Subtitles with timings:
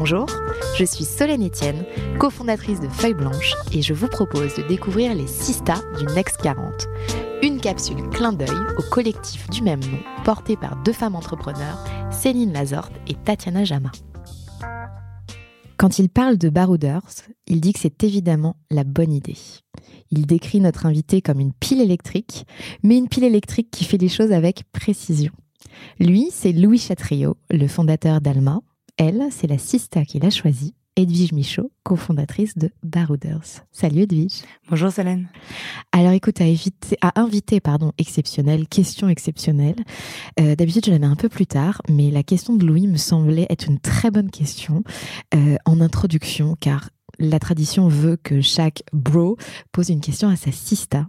[0.00, 0.24] Bonjour,
[0.78, 1.84] je suis Solène Etienne,
[2.18, 6.88] cofondatrice de Feuille Blanche et je vous propose de découvrir les Sista du Next 40.
[7.42, 12.54] Une capsule clin d'œil au collectif du même nom, porté par deux femmes entrepreneurs, Céline
[12.54, 13.92] Lazorte et Tatiana Jama.
[15.76, 17.04] Quand il parle de barouders,
[17.46, 19.36] il dit que c'est évidemment la bonne idée.
[20.10, 22.46] Il décrit notre invité comme une pile électrique,
[22.82, 25.32] mais une pile électrique qui fait les choses avec précision.
[25.98, 28.62] Lui, c'est Louis Chatriot, le fondateur d'Alma,
[28.96, 33.64] elle, c'est la sista qu'il a choisie, Edwige Michaud, cofondatrice de Barouders.
[33.70, 34.42] Salut Edwige.
[34.68, 35.28] Bonjour Solène.
[35.92, 36.44] Alors écoute, à,
[37.08, 39.76] à inviter, pardon, exceptionnelle, question exceptionnelle.
[40.38, 42.96] Euh, d'habitude, je la mets un peu plus tard, mais la question de Louis me
[42.96, 44.82] semblait être une très bonne question
[45.34, 49.36] euh, en introduction, car la tradition veut que chaque bro
[49.72, 51.08] pose une question à sa sista.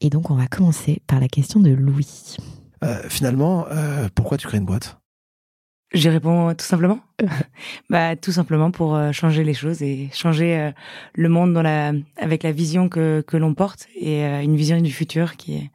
[0.00, 2.36] Et donc, on va commencer par la question de Louis.
[2.84, 3.66] Euh, finalement,
[4.14, 4.97] pourquoi tu crées une boîte?
[5.94, 7.00] J'y réponds tout simplement.
[7.90, 10.70] bah tout simplement pour euh, changer les choses et changer euh,
[11.14, 14.78] le monde dans la avec la vision que que l'on porte et euh, une vision
[14.80, 15.70] du futur qui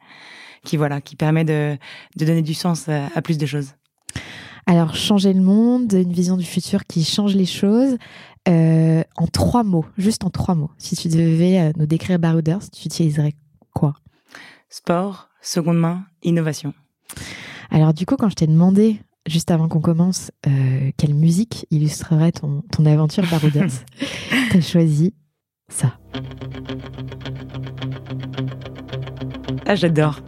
[0.62, 1.76] qui voilà qui permet de
[2.16, 3.74] de donner du sens à, plus de choses.
[4.66, 7.98] Alors changer le monde, une vision du futur qui change les choses.
[8.46, 10.70] en trois mots, juste en trois mots.
[10.78, 13.34] Si tu devais nous décrire Barouders, tu utiliserais
[13.74, 13.94] quoi?
[14.70, 16.72] Sport, seconde main, innovation.
[17.70, 22.32] Alors du coup, quand je t'ai demandé juste avant qu'on commence, euh, quelle musique illustrerait
[22.32, 23.80] ton, ton aventure baroudeuse
[24.50, 25.14] T'as choisi
[25.68, 25.98] ça.
[29.66, 30.20] Ah, j'adore.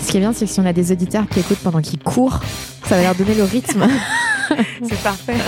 [0.00, 2.00] Ce qui est bien, c'est que si on a des auditeurs qui écoutent pendant qu'ils
[2.00, 2.40] courent,
[2.84, 3.86] ça va leur donner le rythme.
[4.88, 5.38] c'est parfait.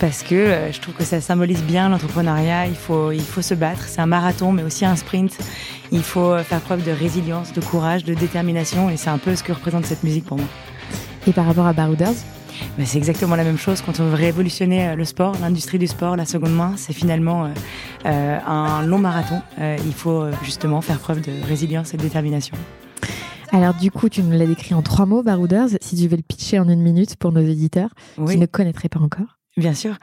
[0.00, 2.66] Parce que euh, je trouve que ça symbolise bien l'entrepreneuriat.
[2.66, 3.82] Il faut, il faut se battre.
[3.86, 5.36] C'est un marathon, mais aussi un sprint.
[5.92, 8.88] Il faut euh, faire preuve de résilience, de courage, de détermination.
[8.88, 10.46] Et c'est un peu ce que représente cette musique pour moi.
[11.26, 12.14] Et par rapport à Barouders?
[12.78, 13.82] Ben, C'est exactement la même chose.
[13.82, 17.50] Quand on veut révolutionner euh, le sport, l'industrie du sport, la seconde main, c'est finalement
[18.04, 19.42] un long marathon.
[19.58, 22.56] il faut justement faire preuve de résilience et de détermination.
[23.52, 25.68] Alors du coup, tu nous l'as décrit en trois mots, Barouders.
[25.82, 27.90] Si tu veux le pitcher en une minute pour nos éditeurs
[28.26, 29.39] qui ne connaîtraient pas encore.
[29.56, 29.96] Bien sûr.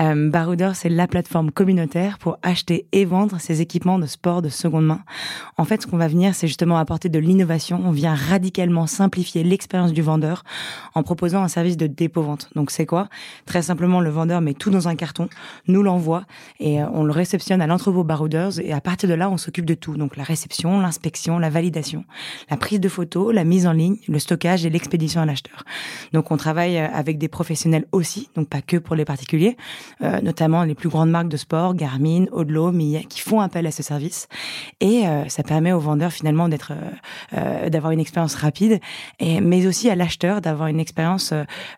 [0.00, 4.48] Euh, Barouder, c'est la plateforme communautaire pour acheter et vendre ces équipements de sport de
[4.48, 5.02] seconde main.
[5.58, 7.82] En fait, ce qu'on va venir, c'est justement apporter de l'innovation.
[7.84, 10.42] On vient radicalement simplifier l'expérience du vendeur
[10.94, 12.48] en proposant un service de dépôt-vente.
[12.54, 13.10] Donc, c'est quoi?
[13.44, 15.28] Très simplement, le vendeur met tout dans un carton,
[15.68, 16.24] nous l'envoie
[16.58, 19.66] et euh, on le réceptionne à l'entrepôt Barouders et à partir de là, on s'occupe
[19.66, 19.98] de tout.
[19.98, 22.06] Donc, la réception, l'inspection, la validation,
[22.48, 25.62] la prise de photos, la mise en ligne, le stockage et l'expédition à l'acheteur.
[26.14, 29.56] Donc, on travaille euh, avec des professionnels aussi, donc pas que pour les particuliers,
[30.02, 33.70] euh, notamment les plus grandes marques de sport, Garmin, Odlo, Millet, qui font appel à
[33.70, 34.28] ce service.
[34.80, 36.72] Et euh, ça permet aux vendeurs finalement d'être,
[37.34, 38.80] euh, d'avoir une expérience rapide,
[39.20, 41.32] et, mais aussi à l'acheteur d'avoir une expérience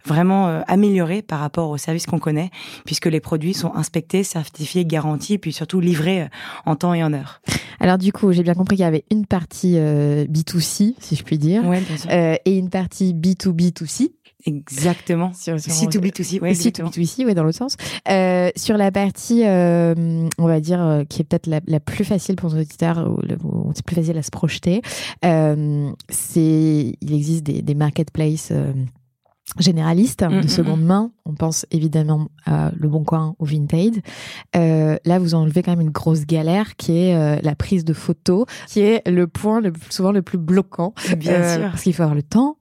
[0.04, 2.50] vraiment améliorée par rapport au service qu'on connaît,
[2.84, 6.29] puisque les produits sont inspectés, certifiés, garantis, puis surtout livrés
[6.64, 7.40] en temps et en heure.
[7.81, 11.38] Alors du coup, j'ai bien compris qu'il y avait une partie B2C, si je puis
[11.38, 11.62] dire,
[12.11, 14.12] et une partie B2B2C.
[14.44, 15.33] Exactement.
[15.33, 17.77] Sur, sur C2B2C, ouais, C2B2C, ouais, dans l'autre sens.
[18.09, 22.05] Euh, sur la partie, euh, on va dire, euh, qui est peut-être la, la, plus
[22.05, 24.83] facile pour nos auditeurs, ou, c'est plus facile à se projeter,
[25.23, 28.53] c'est, il existe des, des marketplaces
[29.59, 30.87] généralistes mm, de mm, seconde mm.
[30.87, 31.11] main.
[31.25, 34.03] On pense évidemment à Le Bon Coin ou Vinted.
[34.55, 37.93] Euh, là, vous enlevez quand même une grosse galère qui est euh, la prise de
[37.93, 40.94] photos, qui est le point le, souvent le plus bloquant.
[41.17, 41.71] Bien sûr.
[41.71, 42.59] Parce qu'il faut avoir le temps,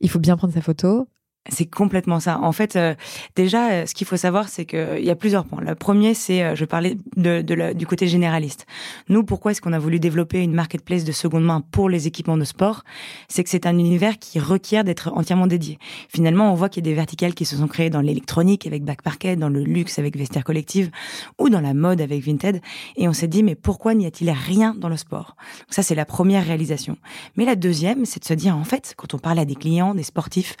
[0.00, 1.08] il faut bien prendre sa photo,
[1.48, 2.40] C'est complètement ça.
[2.40, 2.94] En fait, euh,
[3.36, 5.60] déjà, euh, ce qu'il faut savoir, c'est qu'il y a plusieurs points.
[5.60, 8.66] Le premier, c'est, euh, je parlais de, de du côté généraliste.
[9.08, 12.36] Nous, pourquoi est-ce qu'on a voulu développer une marketplace de seconde main pour les équipements
[12.36, 12.82] de sport?
[13.28, 15.78] C'est que c'est un univers qui requiert d'être entièrement dédié.
[16.08, 18.84] Finalement, on voit qu'il y a des verticales qui se sont créées dans l'électronique avec
[18.84, 20.90] Back Parquet, dans le luxe avec Vestiaire Collective,
[21.38, 22.60] ou dans la mode avec Vinted.
[22.96, 25.36] Et on s'est dit, mais pourquoi n'y a-t-il rien dans le sport?
[25.60, 26.96] Donc Ça, c'est la première réalisation.
[27.36, 29.94] Mais la deuxième, c'est de se dire, en fait, quand on parle à des clients,
[29.94, 30.56] des sportifs,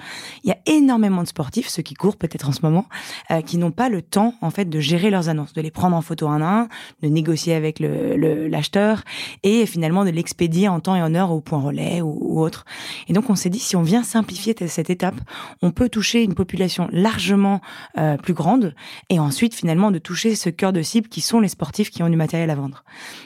[0.76, 2.86] énormément de sportifs, ceux qui courent peut-être en ce moment,
[3.30, 5.96] euh, qui n'ont pas le temps en fait de gérer leurs annonces, de les prendre
[5.96, 6.68] en photo un à un,
[7.02, 9.02] de négocier avec le l'acheteur
[9.42, 12.64] et finalement de l'expédier en temps et en heure au point relais ou, autre.
[13.08, 15.16] Et donc on s'est dit si on vient simplifier cette étape,
[15.62, 17.60] on peut toucher une population largement
[17.98, 18.74] euh, plus grande
[19.08, 22.08] et ensuite finalement de toucher ce cœur de cible qui sont les sportifs qui ont
[22.08, 22.84] du matériel à vendre.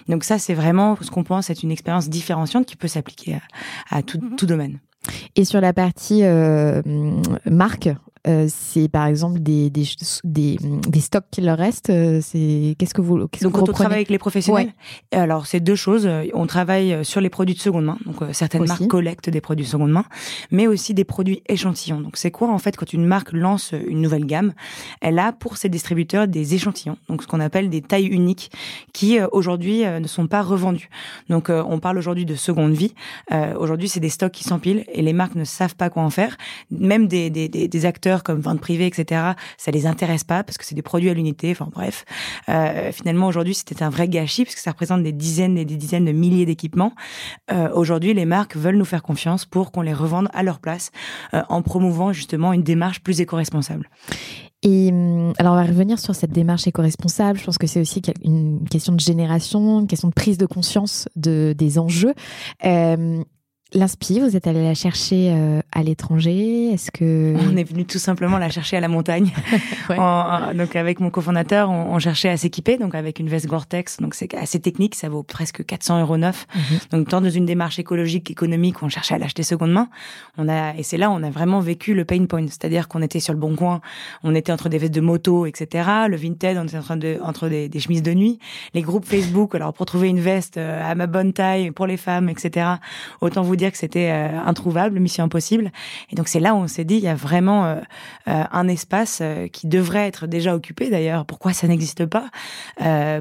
[0.08, 3.38] Donc ça c'est vraiment ce qu'on pense être une expérience différenciante qui peut s'appliquer
[3.90, 4.78] à, à tout, tout domaine.
[5.36, 6.82] Et sur la partie euh,
[7.44, 7.88] marque,
[8.26, 9.84] euh, c'est par exemple des, des,
[10.24, 11.88] des, des, stocks qui leur restent.
[11.88, 14.74] Euh, c'est qu'est-ce que vous qu'est-ce Donc que quand on travaille avec les professionnels,
[15.10, 16.08] alors c'est deux choses.
[16.34, 17.96] On travaille sur les produits de seconde main.
[18.04, 20.04] Donc certaines marques collectent des produits de seconde main,
[20.50, 22.00] mais aussi des produits échantillons.
[22.00, 24.52] Donc c'est quoi en fait quand une marque lance une nouvelle gamme,
[25.00, 26.98] elle a pour ses distributeurs des échantillons.
[27.08, 28.50] Donc ce qu'on appelle des tailles uniques
[28.92, 30.90] qui aujourd'hui ne sont pas revendus.
[31.30, 32.94] Donc on parle aujourd'hui de seconde vie.
[33.56, 36.36] aujourd'hui c'est des stocks qui s'empilent et les marques ne savent pas quoi en faire.
[36.70, 40.64] Même des, des, des acteurs comme vente privée, etc., ça les intéresse pas parce que
[40.64, 41.50] c'est des produits à l'unité.
[41.52, 42.04] Enfin bref,
[42.48, 45.76] euh, finalement aujourd'hui c'était un vrai gâchis parce que ça représente des dizaines et des
[45.76, 46.92] dizaines de milliers d'équipements.
[47.52, 50.90] Euh, aujourd'hui, les marques veulent nous faire confiance pour qu'on les revende à leur place
[51.34, 53.88] euh, en promouvant justement une démarche plus éco-responsable.
[54.62, 57.38] Et hum, alors, on va revenir sur cette démarche éco-responsable.
[57.38, 61.08] Je pense que c'est aussi une question de génération, une question de prise de conscience
[61.16, 62.14] de, des enjeux.
[63.72, 68.00] L'inspi, vous êtes allé la chercher euh, à l'étranger Est-ce que on est venu tout
[68.00, 69.30] simplement la chercher à la montagne
[69.88, 74.34] Donc avec mon cofondateur, on, cherchait à s'équiper, donc avec une veste Gore-Tex, donc c'est
[74.34, 76.46] assez technique, ça vaut presque 400 euros neuf.
[76.54, 76.78] Mhm.
[76.90, 79.88] Donc tant dans une démarche écologique, économique, on cherchait à l'acheter seconde main.
[80.36, 83.20] On a et c'est là on a vraiment vécu le pain point, c'est-à-dire qu'on était
[83.20, 83.80] sur le bon coin,
[84.24, 85.88] on était entre des vestes de moto, etc.
[86.08, 88.40] Le Vinted, on était en train de entre des, des chemises de nuit,
[88.74, 89.54] les groupes Facebook.
[89.54, 92.66] Alors pour trouver une veste euh, à ma bonne taille pour les femmes, etc.
[93.20, 95.70] Autant vous dire que c'était euh, introuvable, mission impossible.
[96.10, 97.76] Et donc c'est là où on s'est dit, il y a vraiment euh,
[98.28, 99.22] euh, un espace
[99.52, 101.26] qui devrait être déjà occupé d'ailleurs.
[101.26, 102.26] Pourquoi ça n'existe pas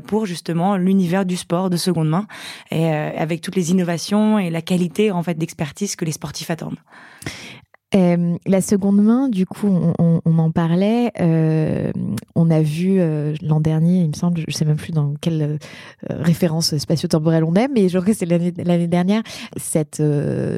[0.07, 2.27] pour justement l'univers du sport de seconde main
[2.71, 6.79] et avec toutes les innovations et la qualité en fait d'expertise que les sportifs attendent.
[7.91, 11.11] La seconde main, du coup, on, en parlait.
[11.19, 11.91] Euh,
[12.35, 15.41] on a vu euh, l'an dernier, il me semble, je sais même plus dans quelle
[15.41, 15.57] euh,
[16.09, 19.23] référence spatio-temporelle on est, mais je crois que c'est l'année dernière,
[19.57, 20.01] cette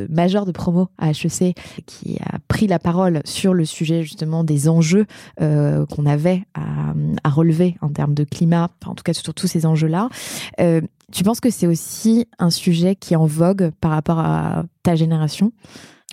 [0.10, 1.56] majeure de promo à HEC
[1.86, 5.06] qui a pris la parole sur le sujet justement des enjeux
[5.40, 10.10] qu'on avait à, relever en termes de climat, en tout cas sur tous ces enjeux-là.
[11.12, 14.96] tu penses que c'est aussi un sujet qui est en vogue par rapport à ta
[14.96, 15.54] génération?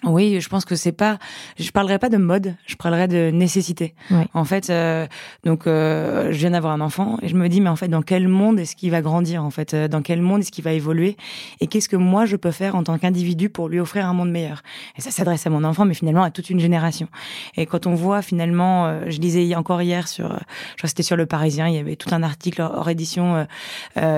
[0.04, 1.18] Oui, je pense que c'est pas.
[1.58, 3.94] Je parlerai pas de mode, je parlerai de nécessité.
[4.32, 5.06] En fait, euh,
[5.44, 8.02] donc euh, je viens d'avoir un enfant et je me dis mais en fait dans
[8.02, 10.72] quel monde est-ce qu'il va grandir en fait euh, Dans quel monde est-ce qu'il va
[10.72, 11.16] évoluer
[11.60, 14.30] Et qu'est-ce que moi je peux faire en tant qu'individu pour lui offrir un monde
[14.30, 14.62] meilleur?
[14.96, 17.08] Et ça s'adresse à mon enfant, mais finalement à toute une génération.
[17.56, 21.16] Et quand on voit finalement, je lisais encore hier sur, je crois que c'était sur
[21.16, 23.46] le Parisien, il y avait tout un article hors édition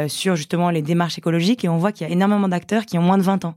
[0.08, 3.02] sur justement les démarches écologiques et on voit qu'il y a énormément d'acteurs qui ont
[3.02, 3.54] moins de 20 ans.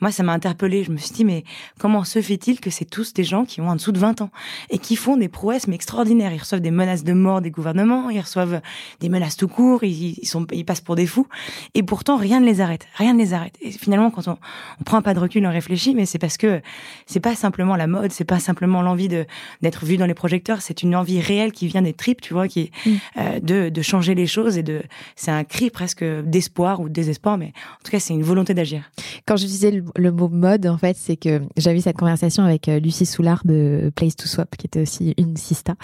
[0.00, 0.84] Moi, ça m'a interpellé.
[0.84, 1.44] Je me suis dit mais
[1.78, 4.30] Comment se fait-il que c'est tous des gens qui ont en dessous de 20 ans
[4.70, 6.32] et qui font des prouesses mais extraordinaires?
[6.32, 8.60] Ils reçoivent des menaces de mort des gouvernements, ils reçoivent
[9.00, 11.26] des menaces tout court, ils, sont, ils passent pour des fous
[11.74, 13.54] et pourtant rien ne les arrête, rien ne les arrête.
[13.60, 14.38] Et finalement, quand on,
[14.80, 16.60] on prend un pas de recul, on réfléchit, mais c'est parce que
[17.06, 19.26] c'est pas simplement la mode, c'est pas simplement l'envie de
[19.62, 22.48] d'être vu dans les projecteurs, c'est une envie réelle qui vient des tripes, tu vois,
[22.48, 22.90] qui mm.
[23.18, 24.82] euh, de, de changer les choses et de
[25.16, 28.54] c'est un cri presque d'espoir ou de désespoir, mais en tout cas c'est une volonté
[28.54, 28.90] d'agir.
[29.26, 32.44] Quand je disais le, le mot mode, en fait, c'est que j'avais eu cette conversation
[32.44, 35.74] avec euh, Lucie Soulard de Place to Swap, qui était aussi une sista,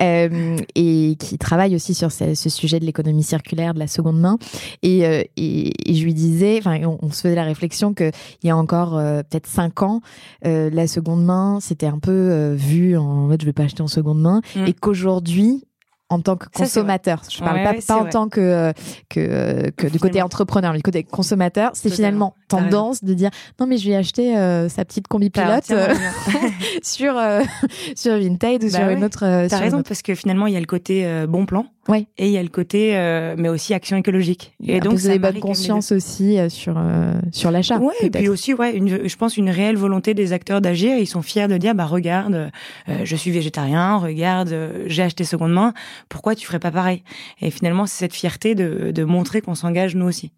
[0.00, 4.38] euh, et qui travaille aussi sur ce, sujet de l'économie circulaire, de la seconde main.
[4.82, 8.10] Et, euh, et, et je lui disais, enfin, on, se faisait la réflexion que
[8.42, 10.00] il y a encore peut-être cinq ans,
[10.42, 14.20] la seconde main, c'était un peu vu en mode je vais pas acheter en seconde
[14.20, 14.66] main, mm.
[14.66, 15.64] et qu'aujourd'hui,
[16.10, 17.22] en tant que consommateur.
[17.30, 18.72] je parle pas, pas en tant que
[19.08, 23.66] que, que du côté entrepreneur, mais du côté consommateur, c'est finalement tendance de dire non
[23.66, 25.94] mais je vais acheter euh, sa petite combi pilote euh,
[26.82, 27.42] sur euh,
[27.94, 29.46] sur Vinted ou bah sur une autre.
[29.48, 32.06] T'as raison parce que finalement il y a le côté bon plan Ouais.
[32.18, 34.54] Et il y a le côté, euh, mais aussi action écologique.
[34.62, 37.78] Et donc, vous avez bonne conscience aussi euh, sur euh, sur l'achat.
[37.78, 40.98] Ouais, et puis aussi, ouais, une, je pense une réelle volonté des acteurs d'agir.
[40.98, 42.50] Ils sont fiers de dire, bah regarde,
[42.86, 44.54] je suis végétarien, regarde,
[44.86, 45.72] j'ai acheté seconde main.
[46.08, 47.02] Pourquoi tu ferais pas pareil?
[47.40, 50.32] Et finalement, c'est cette fierté de, de montrer qu'on s'engage nous aussi.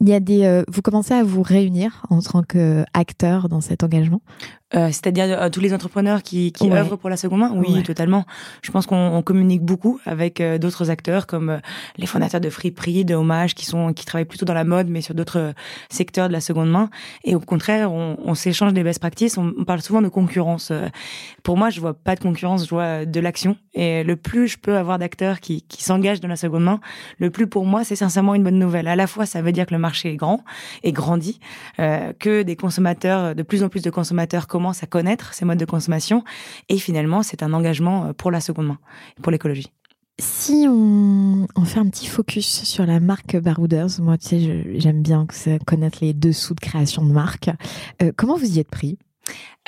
[0.00, 4.20] Il y a des, vous commencez à vous réunir en tant qu'acteur dans cet engagement?
[4.74, 8.24] Euh, c'est-à-dire euh, tous les entrepreneurs qui, qui œuvrent pour la seconde main Oui, totalement.
[8.62, 11.60] Je pense qu'on communique beaucoup avec euh, d'autres acteurs comme
[11.96, 15.02] les fondateurs de Friperie, de Hommage, qui sont qui travaillent plutôt dans la mode, mais
[15.02, 15.52] sur d'autres
[15.90, 16.88] secteurs de la seconde main.
[17.24, 19.36] Et au contraire, on, on s'échange des best practices.
[19.36, 20.72] On, on, parle souvent de concurrence.
[21.42, 23.56] Pour moi, je vois pas de concurrence, je vois de l'action.
[23.74, 26.80] Et le plus je peux avoir d'acteurs qui, qui s'engagent dans la seconde main,
[27.18, 28.88] le plus pour moi, c'est sincèrement une bonne nouvelle.
[28.88, 30.44] À la fois, ça veut dire que le marché est grand
[30.82, 31.40] et grandit,
[31.76, 36.24] que des consommateurs, de plus en plus de consommateurs à connaître ces modes de consommation.
[36.68, 38.78] Et finalement, c'est un engagement euh, pour la seconde main,
[39.22, 39.72] pour l'écologie.
[40.18, 45.26] Si on, fait un petit focus sur la marque Barouders, moi, tu sais, j'aime bien
[45.66, 47.50] connaître les dessous de création de marque.
[48.02, 48.98] Euh, comment vous y êtes pris?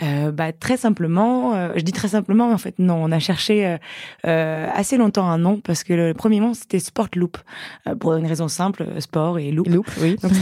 [0.03, 3.21] Euh, bah, très simplement, euh, je dis très simplement, mais en fait non, on a
[3.21, 3.77] cherché euh,
[4.27, 7.39] euh assez longtemps un nom parce que le premier nom c'était Sport Loop
[7.87, 9.69] euh, pour une raison simple, sport et loop.
[9.69, 10.17] Loop, oui.
[10.21, 10.33] Donc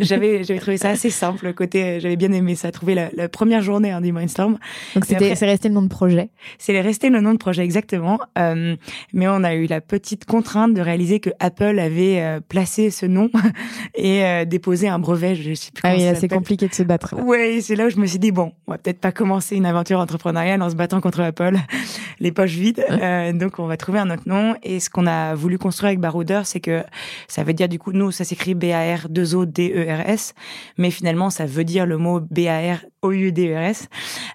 [0.00, 3.60] j'avais j'avais trouvé ça assez simple côté, j'avais bien aimé ça, trouvé la, la première
[3.60, 4.56] journée hein, du Mindstorm.
[4.94, 6.30] Donc c'était c'est resté le nom de projet.
[6.56, 10.80] C'est resté le nom de projet exactement, mais on a eu la petite contrainte de
[10.80, 13.28] réaliser que Apple avait placé ce nom
[13.94, 15.34] et déposé un brevet.
[15.34, 15.82] Je sais plus.
[15.84, 17.14] Ah oui, c'est compliqué de se battre.
[17.22, 19.66] Ouais, c'est là où je me suis dit bon, on va peut-être pas commencer une
[19.66, 21.56] aventure entrepreneuriale en se battant contre Apple,
[22.20, 22.84] les poches vides.
[22.88, 24.54] Euh, donc on va trouver un autre nom.
[24.62, 26.84] Et ce qu'on a voulu construire avec Barouder, c'est que
[27.26, 30.34] ça veut dire du coup, nous, ça s'écrit B-A-R 2 O D E R S,
[30.78, 33.88] mais finalement ça veut dire le mot B-A-R O U D E R S.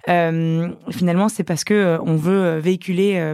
[0.09, 3.33] Euh, finalement, c'est parce que euh, on veut véhiculer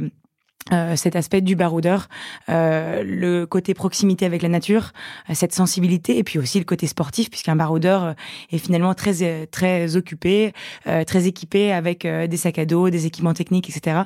[0.71, 2.09] euh, cet aspect du baroudeur,
[2.49, 4.91] euh, le côté proximité avec la nature,
[5.29, 8.13] euh, cette sensibilité, et puis aussi le côté sportif, puisqu'un baroudeur euh,
[8.51, 13.69] est finalement très très occupé, très équipé avec des sacs à dos, des équipements techniques,
[13.69, 14.01] etc.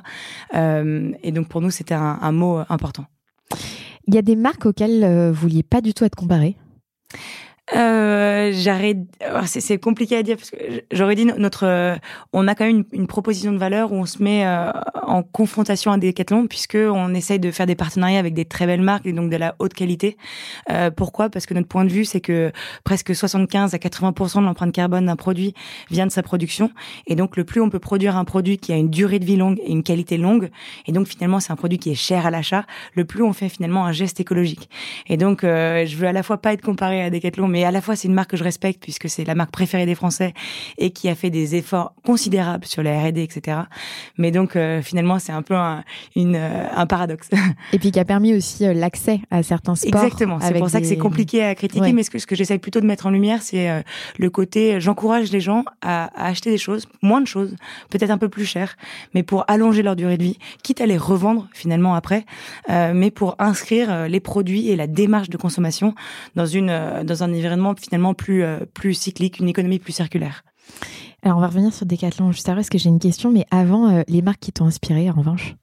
[0.53, 3.05] et donc pour nous, c'était un, un, mot important.
[4.07, 6.55] Il y a des marques auxquelles vous vouliez pas du tout être comparé?
[7.75, 8.97] Euh, j'arrête.
[9.45, 10.57] C'est compliqué à dire parce que
[10.91, 11.65] j'aurais dit notre.
[11.65, 11.95] Euh,
[12.33, 14.71] on a quand même une, proposition de valeur où on se met euh,
[15.03, 18.81] en confrontation à Decathlon puisque on essaye de faire des partenariats avec des très belles
[18.81, 20.17] marques et donc de la haute qualité.
[20.69, 21.29] Euh, pourquoi?
[21.29, 22.51] Parce que notre point de vue, c'est que
[22.83, 25.53] presque 75 à 80% de l'empreinte carbone d'un produit
[25.89, 26.71] vient de sa production
[27.07, 29.37] et donc le plus on peut produire un produit qui a une durée de vie
[29.37, 30.49] longue et une qualité longue
[30.87, 33.49] et donc finalement c'est un produit qui est cher à l'achat, le plus on fait
[33.49, 34.69] finalement un geste écologique.
[35.07, 37.81] Et donc je veux à la fois pas être comparé à Decathlon mais à la
[37.81, 40.33] fois c'est une marque que je respecte puisque c'est la marque préférée des Français
[40.77, 43.59] et qui a fait des efforts considérables sur la R&D, etc.
[44.17, 45.83] Mais donc euh, finalement c'est un peu un,
[46.15, 47.29] une, euh, un paradoxe.
[47.73, 50.03] Et puis qui a permis aussi euh, l'accès à certains sports.
[50.03, 50.39] Exactement.
[50.39, 52.81] C'est pour ça que c'est compliqué à critiquer, mais ce que, ce que j'essaie plutôt
[52.81, 53.83] de mettre en lumière, c'est
[54.17, 57.55] le côté j'encourage les gens à, à, acheter des choses, moins de choses,
[57.89, 58.77] peut-être un peu plus chères,
[59.13, 62.25] mais pour allonger leur durée de vie, quitte à les revendre finalement après,
[62.69, 65.95] mais pour inscrire les produits et la démarche de consommation
[66.35, 67.33] dans une dans un
[67.79, 70.43] finalement plus, euh, plus cyclique, une économie plus circulaire.
[71.23, 73.89] Alors on va revenir sur Decathlon juste après, parce que j'ai une question, mais avant,
[73.89, 75.55] euh, les marques qui t'ont inspiré en revanche?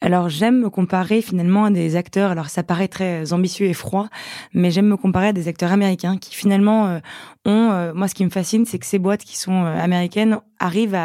[0.00, 4.08] Alors j'aime me comparer finalement à des acteurs, alors ça paraît très ambitieux et froid,
[4.54, 6.98] mais j'aime me comparer à des acteurs américains qui finalement euh,
[7.44, 10.38] ont, euh, moi ce qui me fascine, c'est que ces boîtes qui sont euh, américaines
[10.60, 10.98] arrivent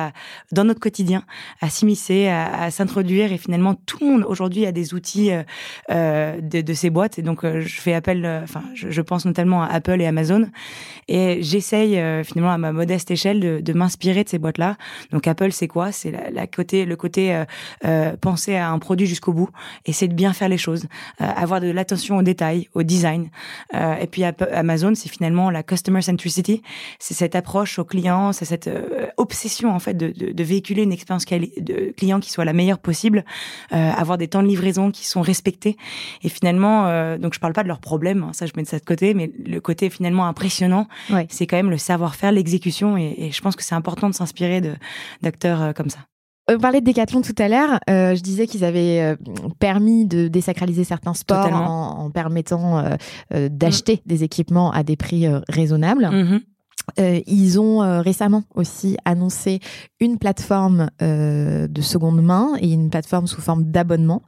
[0.51, 1.23] dans notre quotidien,
[1.61, 3.31] à s'immiscer, à, s'introduire.
[3.31, 5.29] Et finalement tout le monde aujourd'hui a des outils
[5.89, 7.19] de, ces boîtes.
[7.19, 10.49] Et donc je fais appel, enfin je, pense notamment à Apple et Amazon.
[11.07, 14.75] Et j'essaye finalement à ma modeste échelle de, m'inspirer de ces boîtes-là.
[15.11, 15.91] Donc Apple c'est quoi?
[15.91, 17.43] C'est la, côté, le côté
[18.43, 19.49] penser à un produit jusqu'au bout,
[19.85, 20.85] essayer de bien faire les choses,
[21.21, 23.29] euh, avoir de l'attention aux détails, au design.
[23.73, 26.61] Euh, et puis Amazon, c'est finalement la customer centricity,
[26.99, 30.83] c'est cette approche au client, c'est cette euh, obsession en fait de, de, de véhiculer
[30.83, 33.23] une expérience de client qui soit la meilleure possible,
[33.71, 35.77] avoir des temps de livraison qui sont respectés.
[36.23, 38.79] Et finalement, donc je parle pas de leurs problèmes, hein, ça je mets de ça
[38.79, 40.87] de côté, mais le côté finalement impressionnant,
[41.29, 44.61] c'est quand même le savoir-faire, l'exécution, et, et, je pense que c'est important de s'inspirer
[45.21, 45.99] d'acteurs comme ça.
[46.49, 47.79] On parlait de Decathlon tout à l'heure.
[47.89, 49.15] Euh, je disais qu'ils avaient euh,
[49.59, 52.79] permis de désacraliser certains sports en, permettant
[53.33, 53.99] euh, d'acheter mm.
[54.07, 56.05] des équipements à des prix raisonnables.
[56.05, 57.23] Mm-hmm.
[57.27, 59.59] ils ont récemment aussi annoncé
[60.01, 64.21] une plateforme de seconde main et une plateforme sous forme d'abonnement.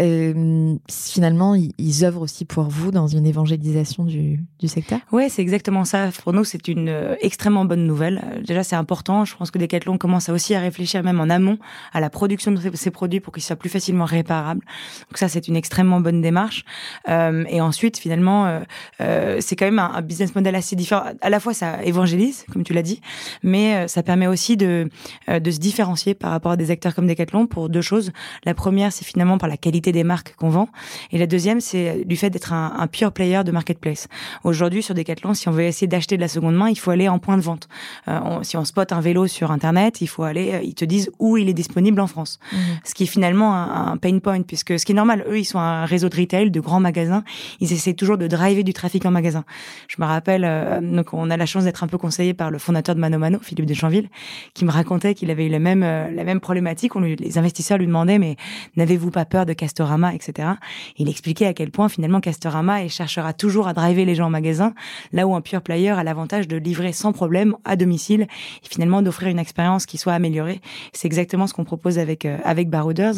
[0.00, 4.98] Euh, finalement, ils, ils œuvrent aussi pour vous dans une évangélisation du, du secteur?
[5.12, 6.08] Ouais, c'est exactement ça.
[6.22, 8.22] Pour nous, c'est une euh, extrêmement bonne nouvelle.
[8.24, 9.24] Euh, déjà, c'est important.
[9.24, 11.58] Je pense que Decathlon commence aussi à réfléchir même en amont
[11.92, 14.62] à la production de ces, produits pour qu'ils soient plus facilement réparables.
[15.10, 16.64] Donc ça, c'est une extrêmement bonne démarche.
[17.08, 18.60] Euh, et ensuite, finalement, euh,
[19.00, 21.04] euh, c'est quand même un, un, business model assez différent.
[21.20, 23.00] À la fois, ça évangélise, comme tu l'as dit,
[23.42, 24.88] mais ça permet aussi de,
[25.28, 28.12] de se différencier par rapport à des acteurs comme Decathlon pour deux choses.
[28.44, 30.68] La première, c'est finalement par la qualité des marques qu'on vend.
[31.12, 34.08] Et la deuxième, c'est du fait d'être un, un pure player de marketplace.
[34.44, 37.08] Aujourd'hui, sur Decathlon, si on veut essayer d'acheter de la seconde main, il faut aller
[37.08, 37.68] en point de vente.
[38.08, 40.84] Euh, on, si on spot un vélo sur Internet, il faut aller, euh, ils te
[40.84, 42.38] disent où il est disponible en France.
[42.52, 42.56] Mmh.
[42.84, 45.44] Ce qui est finalement un, un, pain point, puisque ce qui est normal, eux, ils
[45.44, 47.24] sont un réseau de retail, de grands magasins.
[47.60, 49.44] Ils essaient toujours de driver du trafic en magasin.
[49.88, 52.58] Je me rappelle, euh, donc on a la chance d'être un peu conseillé par le
[52.58, 54.08] fondateur de Mano Mano, Philippe Deschanville,
[54.54, 56.96] qui me racontait qu'il avait eu la même, euh, la même problématique.
[56.96, 58.36] On lui, les investisseurs lui demandaient, mais
[58.76, 60.48] n'avez-vous pas peur de Castorama, etc.
[60.96, 64.72] il expliquait à quel point finalement Castorama cherchera toujours à driver les gens en magasin,
[65.12, 68.22] là où un pure player a l'avantage de livrer sans problème à domicile
[68.62, 70.60] et finalement d'offrir une expérience qui soit améliorée.
[70.92, 73.16] C'est exactement ce qu'on propose avec euh, avec Barouders.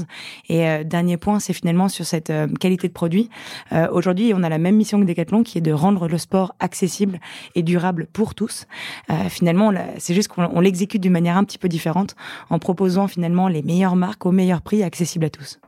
[0.49, 3.29] Et euh, dernier point, c'est finalement sur cette euh, qualité de produit.
[3.73, 6.55] Euh, Aujourd'hui, on a la même mission que Decathlon, qui est de rendre le sport
[6.61, 7.21] accessible
[7.55, 8.67] et durable pour tous.
[9.11, 12.17] Euh, finalement, c'est juste qu'on l'exécute d'une manière un petit peu différente,
[12.51, 15.59] en proposant finalement les meilleures marques au meilleur prix, accessibles à tous.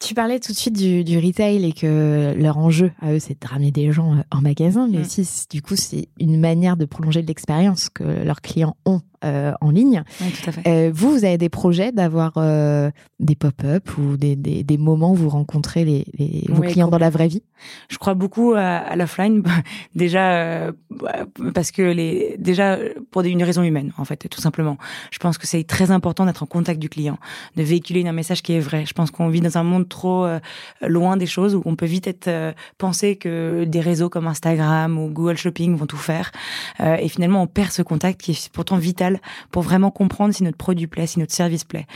[0.00, 3.40] Tu parlais tout de suite du, du, retail et que leur enjeu à eux, c'est
[3.40, 5.02] de ramener des gens en magasin, mais mmh.
[5.02, 9.13] aussi, du coup, c'est une manière de prolonger l'expérience que leurs clients ont euh,
[9.60, 10.02] en ligne.
[10.20, 10.62] Oui, tout à fait.
[10.66, 12.90] Euh, vous, vous avez des projets d'avoir euh,
[13.20, 16.88] des pop-up ou des, des, des, moments où vous rencontrez les, les vos oui, clients
[16.88, 17.42] dans la vraie vie?
[17.88, 19.42] Je crois beaucoup à, à l'offline,
[19.94, 20.72] déjà euh,
[21.54, 22.78] parce que les, déjà
[23.10, 24.76] pour une raison humaine, en fait, tout simplement.
[25.10, 27.18] Je pense que c'est très important d'être en contact du client,
[27.56, 28.84] de véhiculer un message qui est vrai.
[28.86, 30.40] Je pense qu'on vit dans un monde trop euh,
[30.82, 34.98] loin des choses où on peut vite être euh, penser que des réseaux comme Instagram
[34.98, 36.32] ou Google Shopping vont tout faire,
[36.80, 39.13] et finalement on perd ce contact qui est pourtant vital
[39.50, 41.86] pour vraiment comprendre si notre produit plaît, si notre service plaît.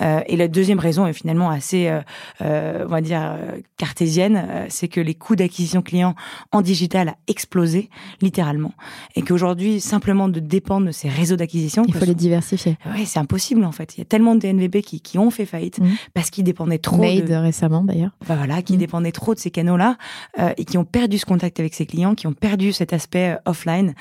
[0.00, 2.00] Euh, et la deuxième raison est finalement assez, euh,
[2.42, 3.36] euh, on va dire,
[3.76, 6.14] cartésienne, c'est que les coûts d'acquisition client
[6.52, 7.90] en digital a explosé,
[8.20, 8.72] littéralement.
[9.14, 11.84] Et qu'aujourd'hui, simplement de dépendre de ces réseaux d'acquisition...
[11.86, 12.76] Il faut les diversifier.
[12.94, 13.96] Oui, c'est impossible, en fait.
[13.96, 15.86] Il y a tellement de DNVB qui, qui ont fait faillite mmh.
[16.14, 17.34] parce qu'ils dépendaient trop Made de...
[17.34, 18.10] récemment, d'ailleurs.
[18.26, 18.78] Voilà, qui mmh.
[18.78, 19.96] dépendaient trop de ces canaux-là
[20.38, 23.36] euh, et qui ont perdu ce contact avec ces clients, qui ont perdu cet aspect
[23.44, 23.94] offline,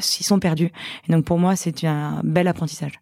[0.00, 0.70] s'ils sont perdus.
[1.08, 2.98] Et donc, pour moi, c'est un bel apprentissage.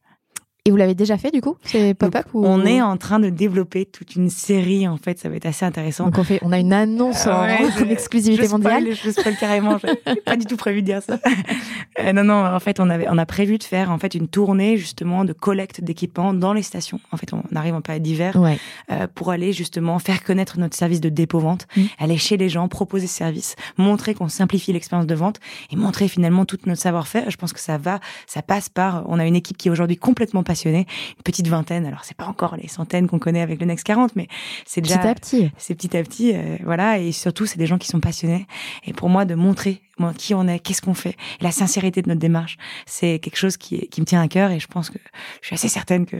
[0.65, 2.47] Et vous l'avez déjà fait du coup C'est pop-up ou...
[2.47, 5.65] On est en train de développer toute une série en fait, ça va être assez
[5.65, 6.05] intéressant.
[6.05, 8.83] Donc on fait, on a une annonce euh, ouais, en, je, exclusivité je mondiale.
[8.83, 11.19] Spoil, je spoil carrément, j'ai pas du tout prévu de dire ça.
[11.99, 14.29] euh, non non, en fait on avait, on a prévu de faire en fait une
[14.29, 17.01] tournée justement de collecte d'équipements dans les stations.
[17.11, 18.57] En fait on arrive en période d'hiver ouais.
[18.93, 21.83] euh, pour aller justement faire connaître notre service de dépôt vente, mmh.
[21.99, 25.41] aller chez les gens, proposer ce service, montrer qu'on simplifie l'expérience de vente
[25.73, 27.29] et montrer finalement tout notre savoir-faire.
[27.33, 27.99] Je pense que ça va,
[28.29, 29.03] ça passe par.
[29.09, 30.85] On a une équipe qui est aujourd'hui complètement une
[31.25, 31.87] petite vingtaine.
[31.87, 34.29] Alors c'est pas encore les centaines qu'on connaît avec le Next 40, mais
[34.67, 35.51] c'est déjà petit à petit.
[35.59, 36.99] C'est petit à petit, euh, voilà.
[36.99, 38.47] Et surtout, c'est des gens qui sont passionnés.
[38.85, 42.09] Et pour moi, de montrer moi, qui on est, qu'est-ce qu'on fait, la sincérité de
[42.09, 44.51] notre démarche, c'est quelque chose qui, qui me tient à cœur.
[44.51, 44.99] Et je pense que
[45.41, 46.17] je suis assez certaine que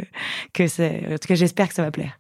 [0.53, 2.19] que c'est, en tout cas, j'espère que ça va plaire.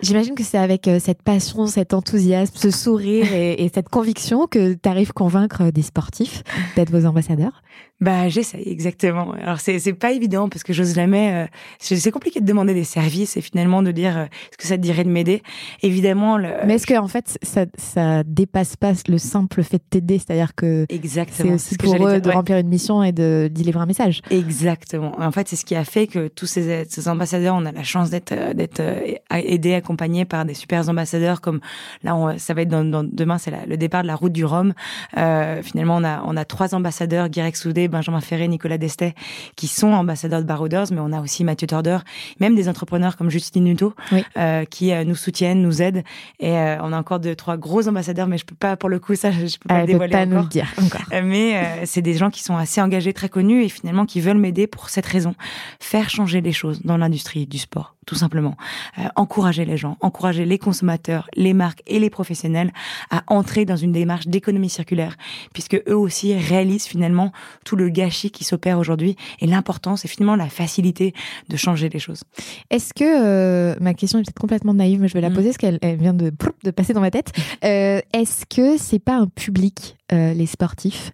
[0.00, 4.46] J'imagine que c'est avec euh, cette passion, cet enthousiasme, ce sourire et, et cette conviction
[4.46, 6.42] que tu arrives à convaincre des sportifs
[6.76, 7.62] d'être vos ambassadeurs.
[8.00, 9.32] Bah, j'essaye exactement.
[9.42, 11.44] Alors c'est c'est pas évident parce que j'ose jamais.
[11.44, 11.46] Euh,
[11.78, 14.82] c'est compliqué de demander des services et finalement de dire euh, est-ce que ça te
[14.82, 15.42] dirait de m'aider.
[15.82, 16.38] Évidemment.
[16.38, 16.48] Le...
[16.66, 20.54] Mais est-ce que en fait ça ça dépasse pas le simple fait de t'aider, c'est-à-dire
[20.54, 21.58] que exactement.
[21.58, 22.34] C'est pour eux dire, de ouais.
[22.34, 24.22] remplir une mission et de délivrer un message.
[24.30, 25.12] Exactement.
[25.20, 27.82] En fait, c'est ce qui a fait que tous ces, ces ambassadeurs, on a la
[27.82, 28.82] chance d'être d'être
[29.30, 31.60] aidés, accompagnés par des super ambassadeurs comme
[32.02, 34.44] là, on, ça va être dans, dans demain, c'est le départ de la route du
[34.44, 34.72] Rhum.
[35.18, 39.14] Euh, finalement, on a on a trois ambassadeurs, Guirec Soudé, Benjamin Ferré, Nicolas Destet,
[39.56, 41.98] qui sont ambassadeurs de Barouders, mais on a aussi Mathieu Torder,
[42.38, 44.24] même des entrepreneurs comme Justine Nuto, oui.
[44.36, 46.02] euh, qui euh, nous soutiennent, nous aident.
[46.38, 48.98] Et euh, on a encore deux, trois gros ambassadeurs, mais je peux pas, pour le
[48.98, 50.34] coup, ça, je peux pas Elle le dévoiler pas encore.
[50.34, 51.02] Nous le dire encore.
[51.22, 54.38] mais euh, c'est des gens qui sont assez engagés, très connus, et finalement qui veulent
[54.38, 55.34] m'aider pour cette raison.
[55.80, 58.56] Faire changer les choses dans l'industrie du sport, tout simplement.
[58.98, 62.72] Euh, encourager les gens, encourager les consommateurs, les marques et les professionnels
[63.12, 65.16] à entrer dans une démarche d'économie circulaire,
[65.54, 67.30] puisque eux aussi réalisent finalement
[67.64, 71.14] tout le gâchis qui s'opère aujourd'hui et l'importance et finalement la facilité
[71.48, 72.24] de changer les choses.
[72.70, 75.52] Est-ce que euh, ma question est peut-être complètement naïve, mais je vais la poser mmh.
[75.52, 76.32] parce qu'elle vient de,
[76.64, 77.30] de passer dans ma tête.
[77.62, 81.12] Euh, Est-ce que c'est pas un public euh, les sportifs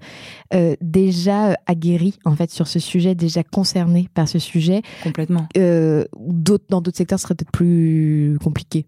[0.54, 5.48] euh, déjà aguerris en fait sur ce sujet, déjà concernés par ce sujet Complètement.
[5.56, 6.04] Euh,
[6.68, 8.86] dans d'autres secteurs ce serait peut-être plus compliqué.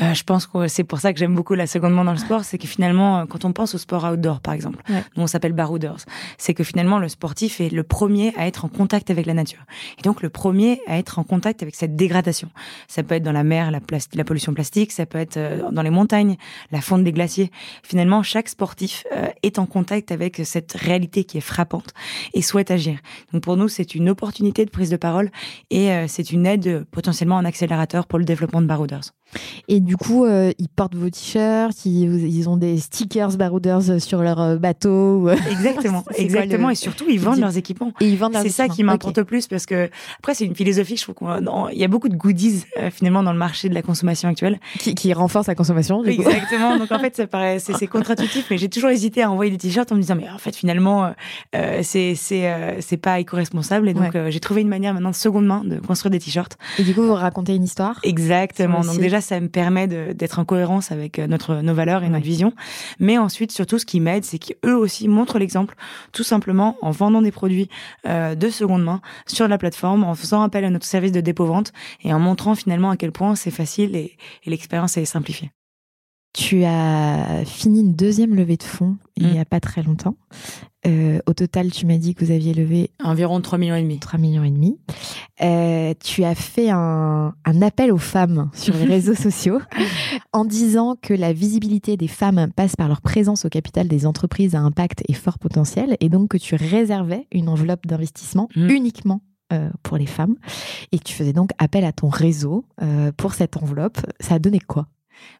[0.00, 2.18] Euh, Je pense que c'est pour ça que j'aime beaucoup la seconde main dans le
[2.18, 5.02] sport, c'est que finalement, euh, quand on pense au sport outdoor, par exemple, Ouais.
[5.16, 6.04] on s'appelle barouders,
[6.38, 9.64] c'est que finalement le sportif est le premier à être en contact avec la nature,
[9.98, 12.50] et donc le premier à être en contact avec cette dégradation.
[12.88, 13.80] Ça peut être dans la mer, la,
[14.14, 16.36] la pollution plastique, ça peut être euh, dans les montagnes,
[16.72, 17.50] la fonte des glaciers.
[17.82, 21.92] Finalement, chaque sportif euh, est en contact avec cette réalité qui est frappante
[22.34, 22.98] et souhaite agir.
[23.32, 25.30] Donc pour nous, c'est une opportunité de prise de parole
[25.70, 29.12] et c'est une aide potentiellement en accélérateur pour le développement de Barouders.
[29.68, 34.22] Et du coup, euh, ils portent vos t-shirts, ils, ils ont des stickers Barouders sur
[34.22, 35.28] leur euh, bateau.
[35.50, 36.68] Exactement, quoi exactement.
[36.68, 37.92] le- Et surtout, ils vendent leurs équipements.
[38.00, 40.54] Et ils vendent leurs C'est ça qui m'importe le plus parce que après c'est une
[40.54, 40.96] philosophie.
[40.96, 43.82] Je trouve qu'il y a beaucoup de goodies euh, finalement dans le marché de la
[43.82, 44.58] consommation actuelle.
[44.78, 46.02] Qui, qui renforce la consommation.
[46.02, 46.22] du coup.
[46.22, 46.76] Exactement.
[46.78, 49.90] Donc en fait, ça paraît c'est contre-intuitif, mais j'ai toujours hésité à envoyer des t-shirts
[49.92, 51.10] en me disant mais en fait finalement euh,
[51.56, 54.16] euh, c'est euh, pas éco-responsable et donc Ouais.
[54.16, 56.56] euh, j'ai trouvé une manière maintenant de seconde main de construire des t-shirts.
[56.78, 57.98] Et du coup, vous racontez une histoire.
[58.04, 58.80] Exactement.
[58.82, 59.00] Donc site.
[59.16, 62.52] Déjà, ça me permet d'être en cohérence avec euh, notre nos valeurs et notre vision.
[62.98, 65.74] Mais ensuite, surtout, ce qui m'aide, c'est qu'eux aussi montrent l'exemple,
[66.12, 67.68] tout simplement en vendant des produits
[68.06, 71.72] euh, de seconde main sur la plateforme, en faisant appel à notre service de dépôt-vente
[72.02, 75.50] et en montrant finalement à quel point c'est facile et, et l'expérience est simplifiée.
[76.34, 79.40] Tu as fini une deuxième levée de fonds il n'y Mm.
[79.40, 80.16] a pas très longtemps.
[80.86, 83.98] Euh, au total, tu m'as dit que vous aviez levé Environ 3 millions et demi.
[83.98, 84.78] 3 millions et demi.
[85.42, 89.58] Euh, tu as fait un, un appel aux femmes sur les réseaux sociaux
[90.32, 94.54] en disant que la visibilité des femmes passe par leur présence au capital des entreprises
[94.54, 98.70] à impact et fort potentiel et donc que tu réservais une enveloppe d'investissement Mm.
[98.70, 99.20] uniquement
[99.52, 100.36] euh, pour les femmes
[100.92, 102.64] et que tu faisais donc appel à ton réseau
[103.16, 103.98] pour cette enveloppe.
[104.20, 104.86] Ça a donné quoi?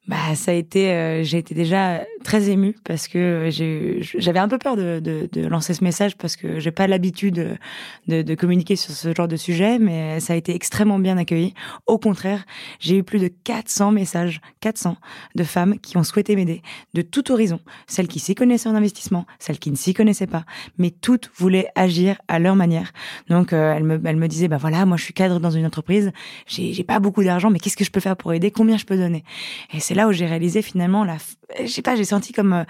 [0.09, 4.47] Bah, ça a été, euh, j'ai été déjà très émue parce que j'ai, j'avais un
[4.47, 7.59] peu peur de, lancer ce message parce que j'ai pas l'habitude
[8.07, 11.55] de, communiquer sur ce genre de sujet, mais ça a été extrêmement bien accueilli.
[11.87, 12.45] Au contraire,
[12.79, 14.97] j'ai eu plus de 400 messages, 400
[15.35, 16.63] de femmes qui ont souhaité m'aider
[16.95, 17.59] de tout horizon,
[17.89, 20.45] celles qui s'y connaissaient en investissement, celles qui ne s'y connaissaient pas,
[20.79, 22.93] mais toutes voulaient agir à leur manière.
[23.29, 25.67] Donc, euh, elles me, elles me disaient, bah voilà, moi je suis cadre dans une
[25.67, 26.13] entreprise,
[26.47, 28.53] j'ai pas beaucoup d'argent, mais qu'est-ce que je peux faire pour aider?
[28.53, 29.25] Combien je peux donner?
[29.73, 31.17] Et c'est là où j'ai réalisé finalement la,
[31.61, 32.65] je sais pas, j'ai senti comme euh,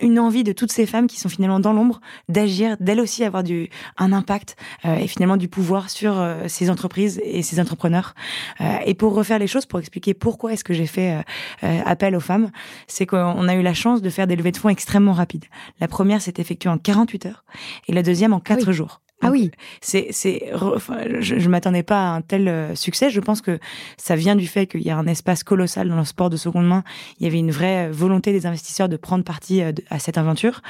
[0.00, 3.42] une envie de toutes ces femmes qui sont finalement dans l'ombre d'agir, d'elles aussi avoir
[3.42, 8.14] du un impact euh, et finalement du pouvoir sur euh, ces entreprises et ces entrepreneurs.
[8.60, 11.22] Euh, et pour refaire les choses, pour expliquer pourquoi est-ce que j'ai fait euh,
[11.64, 12.50] euh, appel aux femmes,
[12.86, 15.46] c'est qu'on a eu la chance de faire des levées de fonds extrêmement rapides.
[15.80, 17.44] La première s'est effectuée en 48 heures
[17.88, 18.72] et la deuxième en 4 oui.
[18.72, 19.00] jours.
[19.22, 19.50] Ah oui,
[19.80, 23.08] c'est c'est enfin, je, je m'attendais pas à un tel euh, succès.
[23.08, 23.58] Je pense que
[23.96, 26.66] ça vient du fait qu'il y a un espace colossal dans le sport de seconde
[26.68, 26.84] main.
[27.18, 30.60] Il y avait une vraie volonté des investisseurs de prendre parti euh, à cette aventure.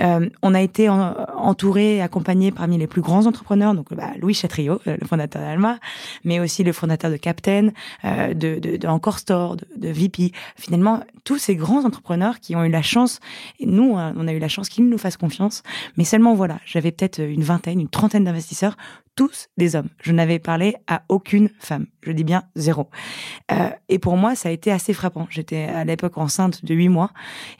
[0.00, 4.10] Euh, on a été en- entouré et accompagné parmi les plus grands entrepreneurs donc bah,
[4.20, 5.78] Louis Chatriot euh, le fondateur d'Alma
[6.24, 7.68] mais aussi le fondateur de Captain
[8.04, 12.56] euh, de, de, de Encore Store de, de VP finalement tous ces grands entrepreneurs qui
[12.56, 13.20] ont eu la chance
[13.60, 15.62] et nous hein, on a eu la chance qu'ils nous fassent confiance.
[15.96, 18.76] Mais seulement voilà, j'avais peut-être une vingtaine, une trentaine d'investisseurs,
[19.14, 19.88] tous des hommes.
[20.02, 21.86] Je n'avais parlé à aucune femme.
[22.02, 22.90] Je dis bien zéro.
[23.52, 25.26] Euh, et pour moi, ça a été assez frappant.
[25.30, 27.10] J'étais à l'époque enceinte de huit mois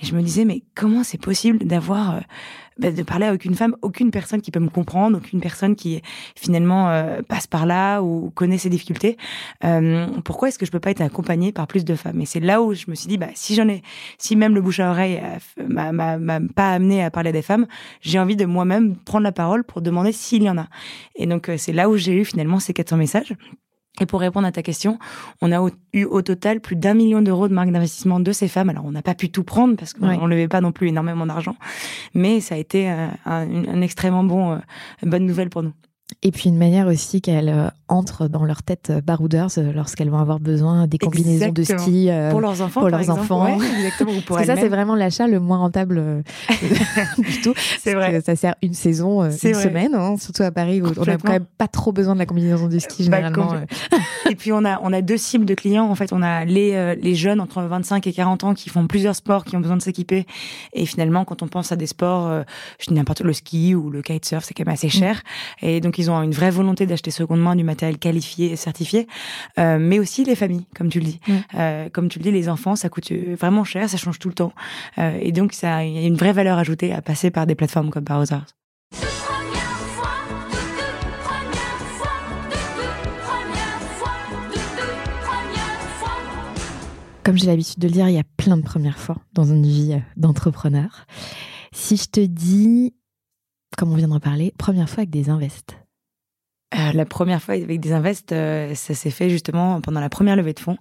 [0.00, 2.20] et je me disais mais comment c'est possible d'avoir euh,
[2.78, 6.02] bah, de parler à aucune femme, aucune personne qui peut me comprendre, aucune personne qui
[6.36, 9.16] finalement euh, passe par là ou connaît ses difficultés.
[9.64, 12.20] Euh, pourquoi est-ce que je peux pas être accompagnée par plus de femmes?
[12.20, 13.82] Et c'est là où je me suis dit bah si j'en ai,
[14.18, 15.20] si même le bouche à oreille
[15.58, 17.66] f- m'a pas amené à parler des femmes,
[18.00, 20.66] j'ai envie de moi-même prendre la parole pour demander s'il y en a.
[21.16, 23.34] Et donc euh, c'est là où j'ai eu finalement ces 400 messages.
[24.00, 24.98] Et pour répondre à ta question,
[25.40, 28.68] on a eu au total plus d'un million d'euros de marque d'investissement de ces femmes.
[28.68, 30.16] Alors on n'a pas pu tout prendre parce qu'on Ouais.
[30.16, 31.56] ne levait pas non plus énormément d'argent,
[32.12, 34.58] mais ça a été euh, un extrêmement bon, euh,
[35.02, 35.72] bonne nouvelle pour nous.
[36.22, 40.10] Et puis une manière aussi qu'elles euh, entrent dans leur tête euh, barouders euh, lorsqu'elles
[40.10, 42.10] vont avoir besoin des combinaisons de ski.
[42.10, 43.20] euh, Pour leurs enfants, pour par leurs exemple.
[43.20, 43.58] enfants.
[43.58, 44.12] Ouais, exactement.
[44.12, 46.22] Ou pour parce que ça, c'est vraiment l'achat le moins rentable euh,
[47.18, 47.54] du tout.
[47.80, 48.12] C'est vrai.
[48.12, 49.62] que Ça sert une saison, euh, une vrai.
[49.62, 51.18] semaine, hein, surtout à Paris où on a Complètement.
[51.24, 53.54] quand même pas trop besoin de la combinaison de ski Bah, généralement.
[54.30, 56.96] Et puis on a on a deux cibles de clients en fait on a les
[56.96, 59.82] les jeunes entre 25 et 40 ans qui font plusieurs sports qui ont besoin de
[59.82, 60.26] s'équiper
[60.72, 62.42] et finalement quand on pense à des sports
[62.78, 65.22] je dis n'importe le ski ou le kitesurf c'est quand même assez cher
[65.60, 69.06] et donc ils ont une vraie volonté d'acheter seconde main du matériel qualifié et certifié
[69.58, 71.20] euh, mais aussi les familles comme tu le dis.
[71.54, 74.28] Euh, comme tu le dis les enfants ça coûte euh, vraiment cher ça change tout
[74.28, 74.52] le temps
[74.98, 77.54] Euh, et donc ça il y a une vraie valeur ajoutée à passer par des
[77.54, 78.46] plateformes comme Barozars.
[87.22, 89.62] Comme j'ai l'habitude de le dire, il y a plein de premières fois dans une
[89.64, 91.06] vie d'entrepreneur.
[91.72, 92.94] Si je te dis,
[93.78, 95.83] comme on vient de reparler, première fois avec des invests.
[96.74, 100.34] Euh, la première fois avec des invests, euh, ça s'est fait justement pendant la première
[100.36, 100.76] levée de fonds.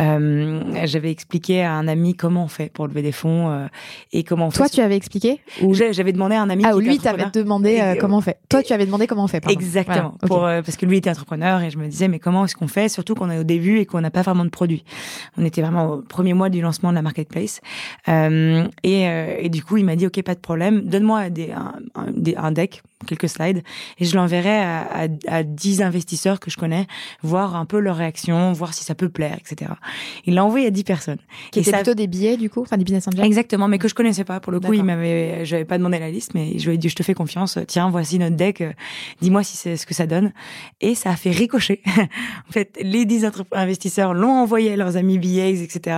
[0.00, 3.68] Euh, J'avais expliqué à un ami comment on fait pour lever des fonds
[4.12, 4.76] et comment on Toi, fait.
[4.76, 6.64] tu avais expliqué Ou j'avais demandé à un ami.
[6.66, 7.44] Ah, qui lui, t'avais entrepreneur.
[7.44, 8.38] demandé comment on fait.
[8.48, 9.40] Toi, tu avais demandé comment on fait.
[9.40, 9.58] pardon.
[9.58, 9.96] Exactement.
[9.96, 10.28] Voilà, ok.
[10.28, 12.88] Pour, parce que lui était entrepreneur et je me disais, mais comment est-ce qu'on fait
[12.88, 14.84] Surtout qu'on est au début et qu'on n'a pas vraiment de produit.
[15.36, 17.60] On était vraiment au premier mois du lancement de la marketplace.
[18.08, 20.82] Et, et du coup, il m'a dit, OK, pas de problème.
[20.82, 21.24] Donne-moi
[22.36, 23.62] un deck, quelques slides,
[23.98, 26.86] et je l'enverrai à, à, à 10 investisseurs que je connais,
[27.22, 29.70] voir un peu leur réaction, voir si ça peut plaire, etc.
[30.26, 31.18] Il l'a envoyé à 10 personnes.
[31.52, 33.24] Qui étaient ça- plutôt des billets, du coup, enfin des business angels.
[33.24, 34.40] Exactement, mais que je connaissais pas.
[34.40, 36.88] Pour le coup, il m'avait, j'avais pas demandé la liste, mais je lui ai dit,
[36.88, 37.58] je te fais confiance.
[37.68, 38.62] Tiens, voici notre deck.
[39.20, 40.32] Dis-moi si c'est ce que ça donne.
[40.80, 41.82] Et ça a fait ricocher.
[42.48, 45.96] en fait, les 10 entre- investisseurs l'ont envoyé à leurs amis BAs, etc.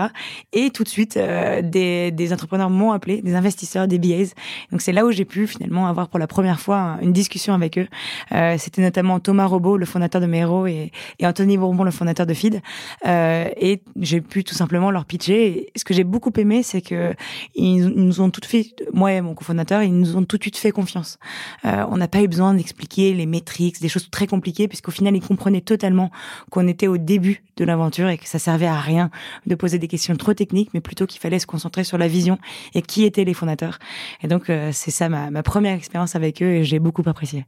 [0.52, 4.34] Et tout de suite, euh, des, des entrepreneurs m'ont appelé, des investisseurs, des BAs.
[4.70, 7.54] Donc c'est là où j'ai pu finalement avoir pour la première fois un- une discussion
[7.54, 7.88] avec eux.
[8.32, 10.90] Euh, C'était notamment Thomas Robot, le fondateur de Mero, et,
[11.22, 12.60] Anthony Bourbon, le fondateur de Feed.
[13.06, 15.68] Euh, et j'ai pu tout simplement leur pitcher.
[15.76, 17.14] Ce que j'ai beaucoup aimé, c'est que
[17.54, 20.42] ils nous ont tout de suite, moi et mon cofondateur, ils nous ont tout de
[20.42, 21.18] suite fait confiance.
[21.64, 25.14] Euh, on n'a pas eu besoin d'expliquer les métriques, des choses très compliquées, puisqu'au final,
[25.14, 26.10] ils comprenaient totalement
[26.50, 29.10] qu'on était au début de l'aventure et que ça servait à rien
[29.46, 32.38] de poser des questions trop techniques, mais plutôt qu'il fallait se concentrer sur la vision
[32.74, 33.78] et qui étaient les fondateurs.
[34.22, 37.46] Et donc, euh, c'est ça ma, ma première expérience avec eux et j'ai beaucoup apprécié.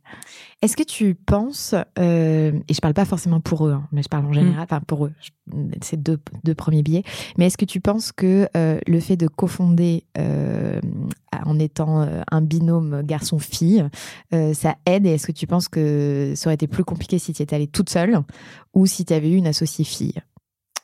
[0.61, 4.09] Est-ce que tu penses, euh, et je parle pas forcément pour eux, hein, mais je
[4.09, 5.13] parle en général, enfin pour eux,
[5.81, 7.03] c'est deux, deux premiers billets,
[7.37, 10.81] mais est-ce que tu penses que euh, le fait de cofonder euh,
[11.45, 13.89] en étant un binôme garçon-fille,
[14.31, 17.43] ça aide et est-ce que tu penses que ça aurait été plus compliqué si tu
[17.43, 18.21] étais allée toute seule
[18.75, 20.15] ou si tu avais eu une associée fille?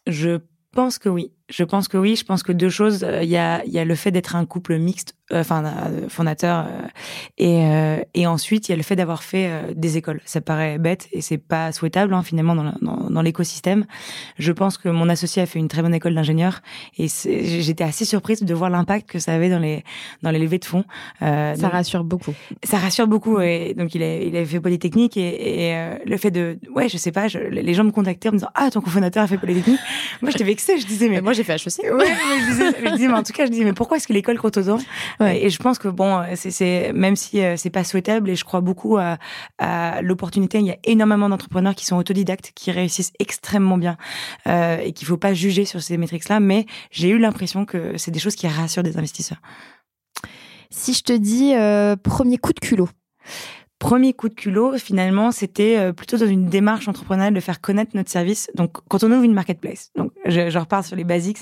[0.06, 0.40] Je
[0.72, 1.32] pense que oui.
[1.50, 2.16] Je pense que oui.
[2.16, 3.06] Je pense que deux choses.
[3.22, 6.66] Il y a, il y a le fait d'être un couple mixte, enfin euh, fondateur,
[6.66, 6.86] euh,
[7.38, 10.20] et, euh, et ensuite il y a le fait d'avoir fait euh, des écoles.
[10.24, 13.84] Ça paraît bête et c'est pas souhaitable hein, finalement dans, dans, dans l'écosystème.
[14.38, 16.60] Je pense que mon associé a fait une très bonne école d'ingénieur
[16.96, 19.84] et c'est- j'étais assez surprise de voir l'impact que ça avait dans les
[20.22, 20.84] dans les levées de fonds.
[21.22, 22.34] Euh, Ça donc- rassure beaucoup.
[22.64, 26.16] ça rassure beaucoup et donc il a il avait fait polytechnique et, et euh, le
[26.16, 28.70] fait de ouais je sais pas je- les gens me contactaient en me disant ah
[28.70, 29.80] ton cofondateur a fait polytechnique
[30.22, 31.84] moi j'étais vexée je disais mais moi j'ai fait HEC.
[31.92, 34.06] Ouais, mais je disais, je disais, mais en tout cas, je disais, mais pourquoi est-ce
[34.06, 34.78] que l'école compte autant?
[35.20, 35.44] Ouais.
[35.44, 38.44] Et je pense que bon, c'est, c'est même si euh, c'est pas souhaitable, et je
[38.44, 39.18] crois beaucoup à,
[39.58, 40.58] à l'opportunité.
[40.58, 43.96] Il y a énormément d'entrepreneurs qui sont autodidactes, qui réussissent extrêmement bien,
[44.46, 46.40] euh, et qu'il faut pas juger sur ces métriques-là.
[46.40, 49.38] Mais j'ai eu l'impression que c'est des choses qui rassurent des investisseurs.
[50.70, 52.88] Si je te dis euh, premier coup de culot,
[53.78, 57.92] Premier coup de culot, finalement, c'était euh, plutôt dans une démarche entrepreneuriale de faire connaître
[57.94, 58.50] notre service.
[58.54, 61.38] Donc, quand on ouvre une marketplace, donc je, je repars sur les basics,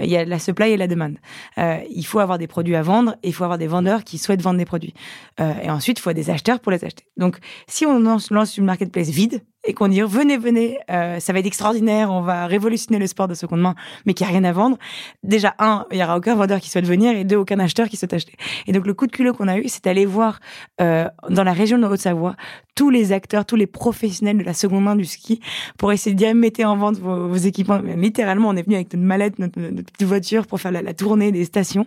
[0.00, 1.16] euh, il y a la supply et la demande.
[1.58, 4.16] Euh, il faut avoir des produits à vendre et il faut avoir des vendeurs qui
[4.16, 4.94] souhaitent vendre des produits.
[5.40, 7.04] Euh, et ensuite, il faut des acheteurs pour les acheter.
[7.16, 11.32] Donc, si on lance, lance une marketplace vide et qu'on dit venez, venez, euh, ça
[11.32, 13.74] va être extraordinaire, on va révolutionner le sport de seconde main,
[14.06, 14.78] mais qu'il n'y a rien à vendre.
[15.22, 17.96] Déjà, un, il y aura aucun vendeur qui souhaite venir et deux, aucun acheteur qui
[17.96, 18.34] souhaite acheter.
[18.66, 20.40] Et donc, le coup de culot qu'on a eu, c'est d'aller voir
[20.80, 22.36] euh, dans la région de Haute-Savoie
[22.74, 25.40] tous les acteurs, tous les professionnels de la seconde main du ski
[25.78, 27.78] pour essayer de dire mettez en vente vos, vos équipements.
[27.78, 30.94] Littéralement, on est venu avec notre mallette, notre, notre petite voiture pour faire la, la
[30.94, 31.86] tournée des stations.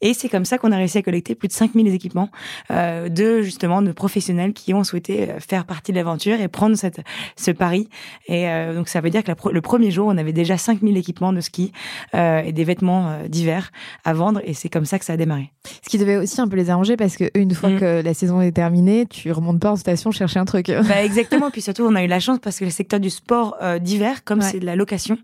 [0.00, 2.30] Et c'est comme ça qu'on a réussi à collecter plus de 5000 équipements
[2.70, 6.76] euh, de justement de professionnels qui ont souhaité euh, faire partie de l'aventure et prendre
[6.76, 7.00] cette,
[7.36, 7.88] ce pari.
[8.26, 10.96] Et euh, donc ça veut dire que la le premier jour, on avait déjà 5000
[10.96, 11.72] équipements de ski
[12.14, 13.70] euh, et des vêtements euh, divers
[14.04, 14.40] à vendre.
[14.44, 15.52] Et c'est comme ça que ça a démarré.
[15.82, 17.78] ce qui devait aussi un peu les arranger parce que une fois Mm.
[17.80, 20.66] que la saison est terminée, tu remontes pas en station chercher un truc.
[20.88, 21.50] Bah exactement.
[21.50, 24.38] Puis surtout, on a eu la chance parce que le secteur du sport d'hiver, comme
[24.40, 24.44] Ouais.
[24.50, 25.18] c'est de la location,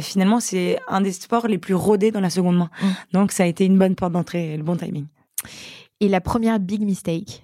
[0.00, 2.70] finalement, c'est un des sports les plus rodés dans la seconde main.
[2.82, 2.86] Mm.
[3.12, 5.06] Donc, ça a été une bonne porte d'entrée et le bon timing.
[6.00, 7.42] Et la première big mistake?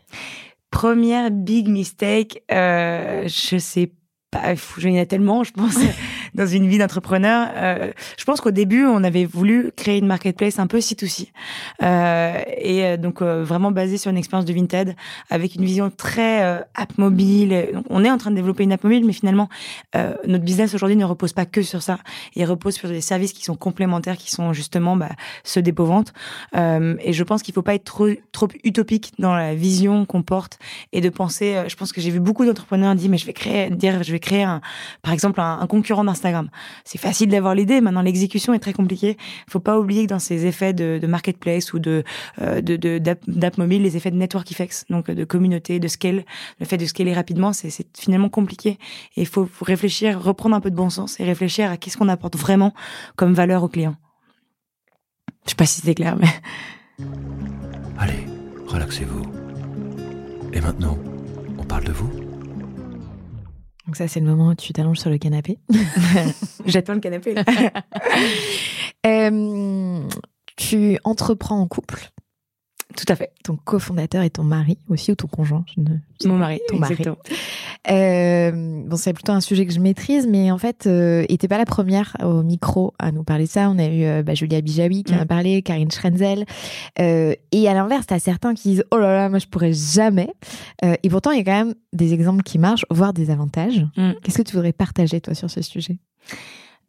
[0.77, 3.93] Première big mistake, euh, je sais
[4.31, 5.75] pas, il y en a tellement, je pense,
[6.37, 7.49] dans une vie d'entrepreneur.
[7.57, 11.29] Euh, je pense qu'au début, on avait voulu créer une marketplace un peu C2C.
[11.83, 14.95] Euh, et euh, donc, euh, vraiment basée sur une expérience de Vinted,
[15.31, 17.71] avec une vision très euh, app mobile.
[17.73, 19.49] Donc, on est en train de développer une app mobile, mais finalement,
[19.97, 21.99] euh, notre business aujourd'hui ne repose pas que sur ça.
[22.35, 25.11] Il repose sur des services qui sont complémentaires, qui sont justement bah,
[25.43, 26.13] ceux des ventes.
[26.55, 30.59] Et je pense qu'il faut pas être trop, trop utopique dans la vision qu'on porte
[30.93, 31.65] et de penser.
[31.69, 34.19] je pense que j'ai vu beaucoup d'entrepreneurs dire mais je vais créer, dire je vais
[34.19, 34.61] créer un,
[35.03, 36.26] par exemple un, un concurrent d'Instagram.
[36.85, 37.81] C'est facile d'avoir l'idée.
[37.81, 39.17] Maintenant l'exécution est très compliquée.
[39.47, 42.05] Il faut pas oublier que dans ces effets de, marketplace ou de
[42.41, 46.25] euh, d'app mobile, les effets de network effects, donc de communauté, de scale,
[46.61, 48.79] le fait de scaler rapidement, c'est finalement compliqué.
[49.17, 52.09] Et il faut réfléchir, reprendre un peu de bon sens et réfléchir à qu'est-ce qu'on
[52.09, 52.73] apporte vraiment
[53.17, 53.97] comme valeur au client.
[55.45, 56.29] Je sais pas si c'était clair, mais
[57.99, 58.27] Allez,
[58.67, 59.23] relaxez-vous.
[60.53, 60.99] Et maintenant,
[61.59, 62.26] on parle de vous
[63.97, 65.59] Donc ça, c'est le moment où tu t'allonges sur le canapé.
[66.67, 67.33] J'attends le canapé.
[67.33, 67.45] là.
[69.07, 70.01] Euh,
[70.57, 72.11] tu entreprends en couple.
[72.97, 73.31] Tout à fait.
[73.45, 76.61] Ton cofondateur est ton mari aussi ou ton conjoint je ne- Mon mari.
[76.69, 76.97] Ton mari.
[77.91, 78.51] Euh,
[78.87, 81.67] bon, c'est plutôt un sujet que je maîtrise, mais en fait, euh, t'es pas la
[81.67, 83.69] première au micro à nous parler de ça.
[83.71, 85.29] On a eu euh, bah, Julia Bijawi qui en a Mm.
[85.29, 86.45] parlé, Karine Schrenzel.
[86.99, 90.31] Euh, et à l'inverse, t'as certains qui disent oh là là, moi je pourrais jamais.
[91.03, 93.87] Et pourtant, il y a quand même des exemples qui marchent, voire des avantages.
[93.97, 94.13] Mm.
[94.23, 95.99] Qu'est-ce que tu voudrais partager toi sur ce sujet?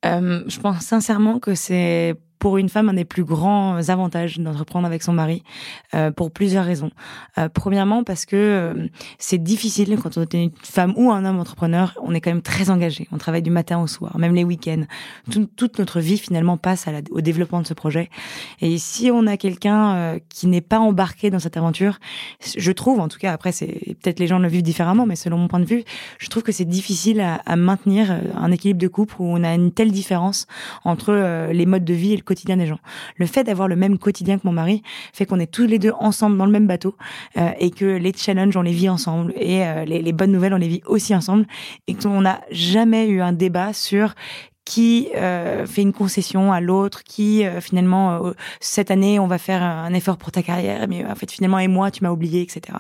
[0.04, 5.04] Je pense sincèrement que c'est pour une femme un des plus grands avantages d'entreprendre avec
[5.04, 5.43] son mari
[5.93, 6.91] euh, pour plusieurs raisons.
[7.38, 11.39] Euh, premièrement parce que euh, c'est difficile quand on est une femme ou un homme
[11.39, 13.08] entrepreneur, on est quand même très engagé.
[13.12, 14.84] On travaille du matin au soir, même les week-ends.
[15.32, 18.10] Tout- toute notre vie finalement passe au développement de ce projet.
[18.62, 22.00] Et si on a quelqu'un euh, qui n'est pas embarqué dans cette aventure,
[22.58, 25.38] je trouve, en tout cas après c'est peut-être les gens le vivent différemment, mais selon
[25.38, 25.84] mon point de vue,
[26.19, 29.43] je trouve que c'est difficile à, à maintenir euh, un équilibre de couple où on
[29.43, 30.47] a une telle différence
[30.84, 32.80] entre euh, les modes de vie et le quotidien des gens.
[33.16, 35.94] Le fait d'avoir le même quotidien que mon mari fait qu'on est tous les deux
[36.00, 36.96] ensemble dans le même bateau
[37.38, 40.54] euh, et que les challenges on les vit ensemble et euh, les, les bonnes nouvelles
[40.54, 41.48] on les vit aussi ensemble
[41.88, 44.13] et qu'on n'a jamais eu un débat sur
[44.67, 49.38] qui euh, fait une concession à l'autre, qui euh, finalement euh, cette année on va
[49.38, 52.41] faire un effort pour ta carrière, mais en fait finalement et moi tu m'as oublié,
[52.41, 52.77] etc.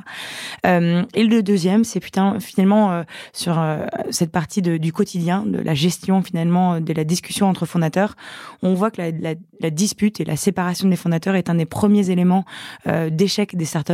[0.65, 5.45] Euh, et le deuxième, c'est putain finalement euh, sur euh, cette partie de, du quotidien,
[5.45, 8.15] de la gestion finalement euh, de la discussion entre fondateurs,
[8.63, 11.65] on voit que la, la, la dispute et la séparation des fondateurs est un des
[11.65, 12.43] premiers éléments
[12.87, 13.93] euh, d'échec des startups.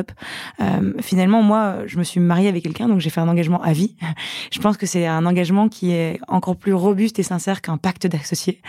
[0.61, 3.73] Euh, finalement, moi, je me suis mariée avec quelqu'un, donc j'ai fait un engagement à
[3.73, 3.95] vie.
[4.51, 8.07] Je pense que c'est un engagement qui est encore plus robuste et sincère qu'un pacte
[8.07, 8.61] d'associés.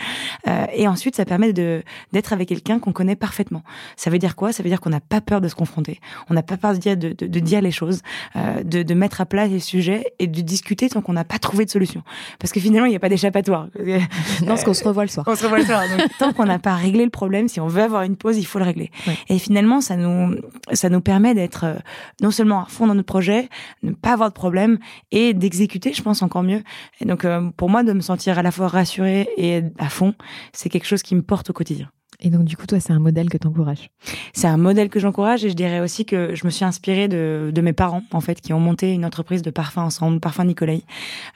[0.47, 1.81] Euh, et ensuite, ça permet de
[2.13, 3.63] d'être avec quelqu'un qu'on connaît parfaitement.
[3.95, 4.51] Ça veut dire quoi?
[4.51, 5.99] Ça veut dire qu'on n'a pas peur de se confronter.
[6.29, 8.01] On n'a pas peur de dire, de, de, de dire les choses,
[8.35, 11.39] euh, de, de mettre à plat les sujets et de discuter tant qu'on n'a pas
[11.39, 12.03] trouvé de solution.
[12.39, 13.69] Parce que finalement, il n'y a pas d'échappatoire.
[14.41, 15.25] Non, parce qu'on se revoit le soir.
[15.29, 15.81] On se revoit le soir.
[15.87, 18.45] Donc, tant qu'on n'a pas réglé le problème, si on veut avoir une pause, il
[18.45, 18.91] faut le régler.
[19.07, 19.17] Ouais.
[19.29, 20.35] Et finalement, ça nous,
[20.73, 21.75] ça nous permet d'être euh,
[22.21, 23.49] non seulement à fond dans notre projet,
[23.81, 24.77] ne pas avoir de problème
[25.11, 26.63] et d'exécuter, je pense, encore mieux.
[26.99, 30.13] Et donc, euh, pour moi, de me sentir à la fois rassurée et à fond,
[30.53, 31.89] c'est quelque chose qui me porte au quotidien.
[32.21, 33.89] Et donc, du coup, toi, c'est un modèle que t'encourages.
[34.33, 37.51] C'est un modèle que j'encourage et je dirais aussi que je me suis inspirée de,
[37.53, 40.83] de mes parents, en fait, qui ont monté une entreprise de parfums ensemble, Parfum Nicolai.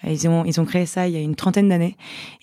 [0.06, 1.96] Ils ont, ils ont créé ça il y a une trentaine d'années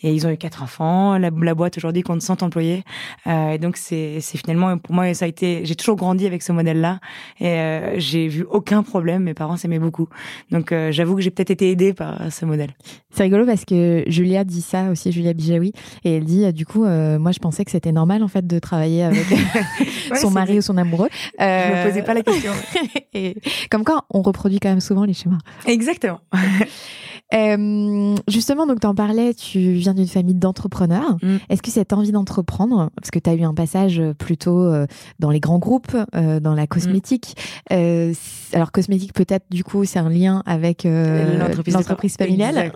[0.02, 1.18] et ils ont eu quatre enfants.
[1.18, 2.84] La, la boîte aujourd'hui compte 100 employés.
[3.26, 6.42] Euh, et donc, c'est, c'est finalement, pour moi, ça a été, j'ai toujours grandi avec
[6.42, 7.00] ce modèle-là
[7.40, 9.24] et euh, j'ai vu aucun problème.
[9.24, 10.08] Mes parents s'aimaient beaucoup.
[10.50, 12.70] Donc, euh, j'avoue que j'ai peut-être été aidée par ce modèle.
[13.10, 15.72] C'est rigolo parce que Julia dit ça aussi, Julia Bijawi,
[16.04, 19.04] et elle dit, du coup, moi, je pensais que c'était normal, en fait, de travailler
[19.04, 19.24] avec
[20.20, 21.08] son mari ou son amoureux.
[21.38, 22.52] Je Euh, me posais pas la question.
[23.14, 23.36] et
[23.70, 25.38] comme quoi, on reproduit quand même souvent les schémas.
[25.66, 26.20] Exactement.
[27.34, 31.16] Euh, justement, donc, t'en parlais, tu viens d'une famille d'entrepreneurs.
[31.22, 31.36] Mm.
[31.48, 34.86] Est-ce que cette envie d'entreprendre, parce que tu as eu un passage plutôt euh,
[35.18, 37.36] dans les grands groupes, euh, dans la cosmétique,
[37.72, 38.14] euh,
[38.52, 41.38] alors cosmétique peut-être, du coup, c'est un lien avec euh,
[41.72, 42.72] L'entreprise, familiale.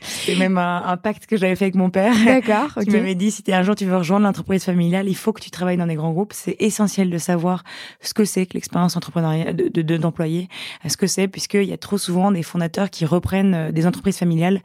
[0.00, 2.14] C'est même un, un pacte que j'avais fait avec mon père.
[2.24, 2.84] D'accord, ok.
[2.84, 5.40] qui m'avait dit si t'es un jour tu veux rejoindre l'entreprise familiale, il faut que
[5.40, 6.32] tu travailles dans des grands groupes.
[6.34, 7.62] C'est essentiel de savoir
[8.00, 10.02] ce que c'est que l'expérience entrepreneuriale de, de, de-
[10.88, 14.18] ce que c'est, puisqu'il y a trop souvent des fondateurs qui reprennent euh, des entreprises
[14.18, 14.60] familiales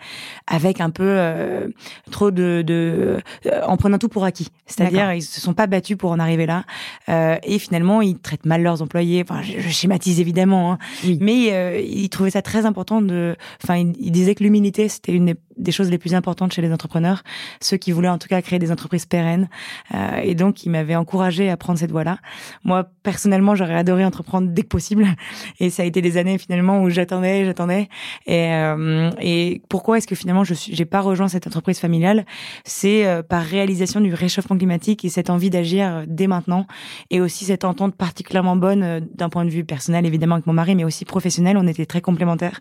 [0.47, 1.67] avec un peu euh,
[2.11, 4.47] trop de, de euh, en prenant tout pour acquis.
[4.65, 6.63] C'est-à-dire ils se sont pas battus pour en arriver là,
[7.09, 9.23] euh, et finalement ils traitent mal leurs employés.
[9.27, 11.17] Enfin, je, je schématise évidemment, hein, Oui.
[11.21, 13.35] mais ils trouvaient ça très important de.
[13.63, 16.61] Enfin, ils, ils disaient que l'humilité c'était une des, des choses les plus importantes chez
[16.61, 17.23] les entrepreneurs,
[17.61, 19.49] ceux qui voulaient en tout cas créer des entreprises pérennes.
[19.93, 22.19] Euh, et donc, ils m'avaient encouragé à prendre cette voie-là.
[22.63, 25.05] Moi, personnellement, j'aurais adoré entreprendre dès que possible.
[25.59, 27.89] Et ça a été des années finalement où j'attendais, j'attendais.
[28.25, 32.25] Et, euh, et pourquoi est-ce que finalement je j'ai pas rejoint cette entreprise familiale?
[32.63, 36.67] C'est euh, par réalisation du réchauffement climatique et cette envie d'agir euh, dès maintenant,
[37.09, 40.53] et aussi cette entente particulièrement bonne euh, d'un point de vue personnel, évidemment avec mon
[40.53, 41.57] mari, mais aussi professionnel.
[41.57, 42.59] On était très complémentaires.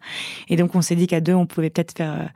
[0.48, 2.26] Et donc, on s'est dit qu'à deux, on pouvait peut-être faire euh,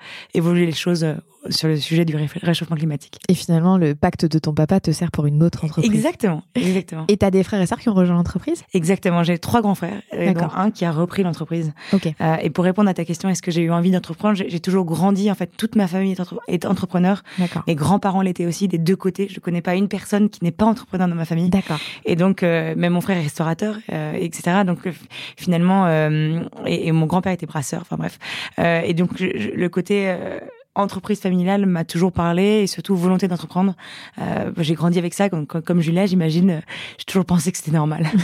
[0.51, 1.15] évoluer les choses euh,
[1.49, 3.19] sur le sujet du ré- réchauffement climatique.
[3.29, 5.91] Et finalement, le pacte de ton papa te sert pour une autre entreprise.
[5.91, 7.05] Exactement, exactement.
[7.09, 8.63] Et t'as des frères et sœurs qui ont rejoint l'entreprise?
[8.75, 10.59] Exactement, j'ai trois grands frères, euh, dont D'accord.
[10.59, 11.73] un qui a repris l'entreprise.
[11.93, 12.09] Ok.
[12.21, 14.37] Euh, et pour répondre à ta question, est-ce que j'ai eu envie d'entreprendre?
[14.37, 17.23] J'ai toujours grandi, en fait, toute ma famille est, entre- est entrepreneur.
[17.39, 17.63] D'accord.
[17.67, 19.29] Mes grands-parents l'étaient aussi, des deux côtés.
[19.31, 21.49] Je connais pas une personne qui n'est pas entrepreneur dans ma famille.
[21.49, 21.79] D'accord.
[22.05, 24.59] Et donc, euh, même mon frère est restaurateur, euh, etc.
[24.67, 24.79] Donc,
[25.37, 27.81] finalement, euh, et, et mon grand-père était brasseur.
[27.83, 28.19] Enfin bref.
[28.59, 30.39] Euh, et donc, je- je- le côté euh,
[30.81, 33.75] entreprise familiale m'a toujours parlé et surtout volonté d'entreprendre.
[34.21, 36.51] Euh, j'ai grandi avec ça, comme, comme, j'imagine.
[36.51, 36.61] euh,
[36.99, 38.07] J'ai toujours pensé que c'était normal.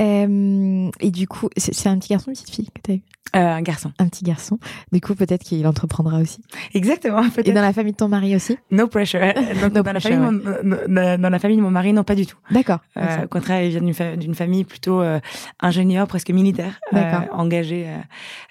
[0.00, 3.02] Euh, et du coup, c'est un petit garçon, une petite fille que t'as eu?
[3.34, 3.92] Euh, un garçon.
[3.98, 4.58] Un petit garçon.
[4.92, 6.40] Du coup, peut-être qu'il entreprendra aussi.
[6.74, 7.22] Exactement.
[7.44, 8.56] Et dans la famille de ton mari aussi?
[8.70, 9.20] No pressure.
[9.60, 10.24] Donc, No dans, la famille, de
[10.62, 12.36] mon- dans- dans la famille de mon mari, non, pas du tout.
[12.50, 12.78] D'accord.
[12.96, 15.18] Euh, au contraire, il vient d'une fa- d'une famille plutôt euh,
[15.60, 17.86] ingénieur, presque militaire, euh, engagé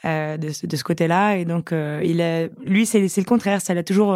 [0.04, 1.38] euh, de, ce- de ce côté-là.
[1.38, 3.62] Et donc, euh, il a, lui, c'est c'est le contraire.
[3.62, 4.14] Ça l'a toujours,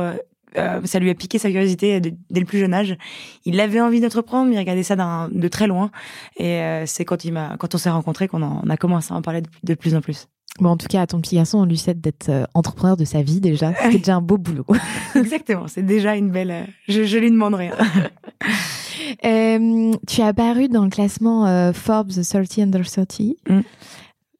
[0.57, 2.97] euh, ça lui a piqué sa curiosité de- dès le plus jeune âge.
[3.45, 4.95] Il avait envie d'entreprendre, mais il regardait ça
[5.31, 5.91] de très loin.
[6.37, 9.21] Et euh, c'est quand il m'a, quand on s'est rencontrés qu'on a commencé à en
[9.21, 10.27] parler de, de plus en plus.
[10.59, 13.05] Bon, en tout cas, à ton petit garçon, on lui souhaite d'être euh, entrepreneur de
[13.05, 13.73] sa vie déjà.
[13.91, 14.65] C'est déjà un beau boulot.
[15.15, 15.67] Exactement.
[15.67, 16.51] C'est déjà une belle.
[16.51, 17.71] euh, je, je lui demanderai.
[19.25, 23.21] Euh, tu es apparu dans le classement euh, Forbes 30 Under 30.
[23.49, 23.61] Mm.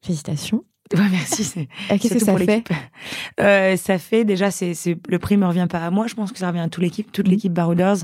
[0.02, 0.64] Félicitations.
[0.96, 1.44] Ouais, merci.
[1.44, 2.64] C'est Euh, Qu'est-ce que ça fait
[3.40, 4.72] euh, Ça fait déjà, c'est
[5.08, 6.08] le prix me revient pas à moi.
[6.08, 7.30] Je pense que ça revient à toute l'équipe, toute Mhm.
[7.32, 7.98] l'équipe Barouders.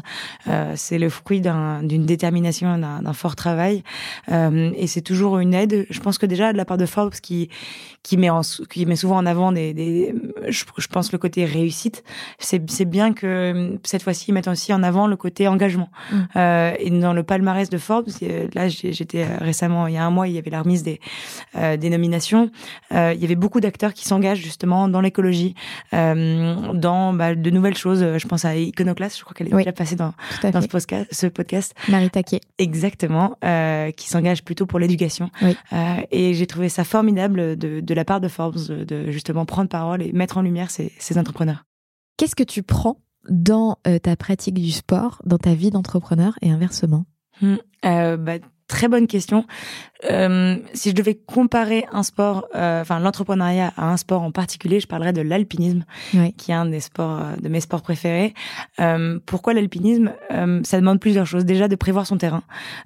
[0.46, 3.82] Euh, c'est le fruit d'un- d'une détermination, d'un fort travail,
[4.30, 5.86] euh, et c'est toujours une aide.
[5.90, 7.48] Je pense que déjà de la part de Forbes, qui
[8.04, 10.14] qui met en, qui met souvent en avant des, des
[10.48, 12.04] je, je pense le côté réussite.
[12.38, 15.90] C'est c'est bien que cette fois-ci ils mettent aussi en avant le côté engagement.
[16.36, 18.06] Euh, et dans le palmarès de Forbes,
[18.54, 21.00] là j'étais récemment, il y a un mois, il y avait la remise des
[21.56, 22.50] des nominations.
[22.92, 25.54] Euh, il y avait beaucoup d'acteurs qui s'engagent justement dans l'écologie,
[25.94, 28.00] euh, dans bah, de nouvelles choses.
[28.18, 29.62] Je pense à Iconoclast, je crois qu'elle est Oui.
[29.62, 30.12] déjà passée dans,
[30.42, 31.74] ce podcast, ce podcast.
[31.88, 32.40] Marie Taquet.
[32.58, 35.30] Exactement, euh, qui s'engage plutôt pour l'éducation.
[35.42, 35.56] Oui.
[35.72, 39.44] Euh, et j'ai trouvé ça formidable de, de la part de Forbes de, de justement
[39.44, 41.64] prendre parole et mettre en lumière ces, ces entrepreneurs.
[42.16, 46.50] Qu'est-ce que tu prends dans euh, ta pratique du sport, dans ta vie d'entrepreneur et
[46.50, 47.04] inversement?
[47.84, 48.34] Euh, bah,
[48.68, 49.44] très bonne question.
[50.10, 54.78] Euh, si je devais comparer un sport, euh, enfin l'entrepreneuriat à un sport en particulier,
[54.78, 56.34] je parlerais de l'alpinisme, Oui.
[56.34, 58.34] qui est un des sports euh, de mes sports préférés.
[58.78, 60.12] Euh, pourquoi l'alpinisme?
[60.32, 61.44] Euh, Ça demande plusieurs choses.
[61.46, 62.42] Déjà de prévoir son terrain,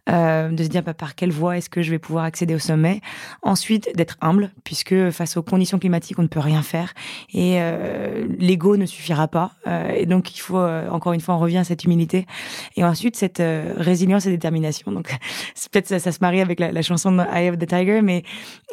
[0.09, 2.59] euh, de se dire bah, par quelle voie est-ce que je vais pouvoir accéder au
[2.61, 3.01] sommet?
[3.43, 6.93] Ensuite d'être humble, puisque face aux conditions climatiques, on ne peut rien faire
[7.35, 9.53] et euh, l'ego ne suffira pas.
[9.67, 12.27] Euh, et donc il faut euh, encore une fois, on revient à cette humilité.
[12.77, 13.43] Et ensuite cette
[13.77, 14.93] résilience et détermination.
[14.93, 15.17] Donc
[15.71, 18.23] peut-être ça, ça se marie avec la, la chanson de Eye of the Tiger, mais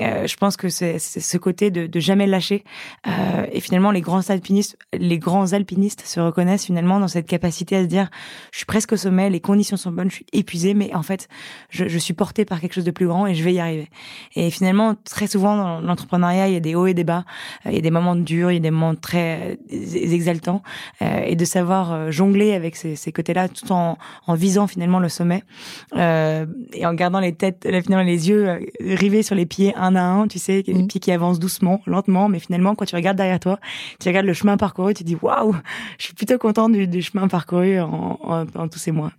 [0.02, 2.64] euh, je pense que c'est ce côté de, de jamais lâcher.
[3.08, 7.76] Euh, et finalement, les grands alpinistes, les grands alpinistes se reconnaissent finalement dans cette capacité
[7.76, 8.10] à se dire,
[8.52, 11.28] je suis presque au sommet, les conditions sont bonnes, je suis épuisé, mais en fait,
[11.70, 13.89] je, je suis porté par quelque chose de plus grand et je vais y arriver.
[14.36, 17.26] Et finalement, très souvent dans l'entrepreneuriat, il y a des hauts et des bas,
[17.66, 20.62] Euh, il y a des moments durs, il y a des moments très euh, exaltants,
[21.02, 25.00] euh, et de savoir euh, jongler avec ces, ces côtés-là, tout en, en visant finalement
[25.00, 25.43] le sommet
[25.95, 29.95] et en gardant les têtes, là, finalement les yeux euh, rivés sur les pieds un
[29.95, 30.88] à un, tu sais, les Mhm.
[30.88, 33.59] pieds qui avancent doucement, lentement, mais finalement quand tu regardes derrière toi,
[33.99, 35.55] tu regardes le chemin parcouru, tu dis waouh,
[35.97, 39.11] je suis plutôt content du, du chemin parcouru en, en, en tous ces mois.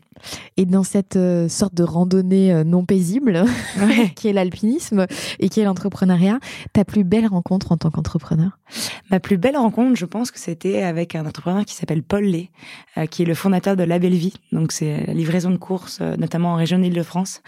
[0.56, 3.44] Et dans cette euh, sorte de randonnée euh, non paisible,
[3.80, 4.12] Ouais.
[4.14, 5.06] qui est l'alpinisme
[5.38, 6.38] et qui est l'entrepreneuriat,
[6.72, 8.58] ta plus belle rencontre en tant qu'entrepreneur?
[9.10, 12.50] Ma plus belle rencontre, je pense que c'était avec un entrepreneur qui s'appelle Paul Lé,
[12.98, 14.34] euh, qui est le fondateur de La Belle Vie.
[14.52, 17.42] Donc c'est la livraison de courses, euh, notamment en région d'Île-de-France.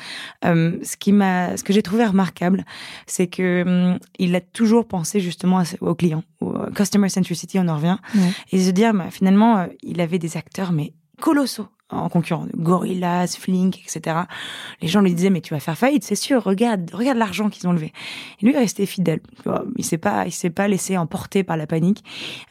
[0.45, 2.65] Euh, ce qui m'a, ce que j'ai trouvé remarquable,
[3.07, 3.63] c'est que
[3.93, 8.31] hum, il a toujours pensé justement aux clients, au customer centricity, on en revient, Ouais.
[8.53, 13.81] et se dire, bah, finalement, il avait des acteurs mais colossaux en concurrent, Gorillaz, Flink,
[13.81, 14.17] etc.
[14.81, 16.43] Les gens lui disaient mais tu vas faire faillite, c'est sûr.
[16.43, 17.93] Regarde, regarde l'argent qu'ils ont levé.
[18.41, 19.21] Et lui est resté fidèle.
[19.77, 22.05] Il s'est pas, il s'est pas laissé emporter par la panique.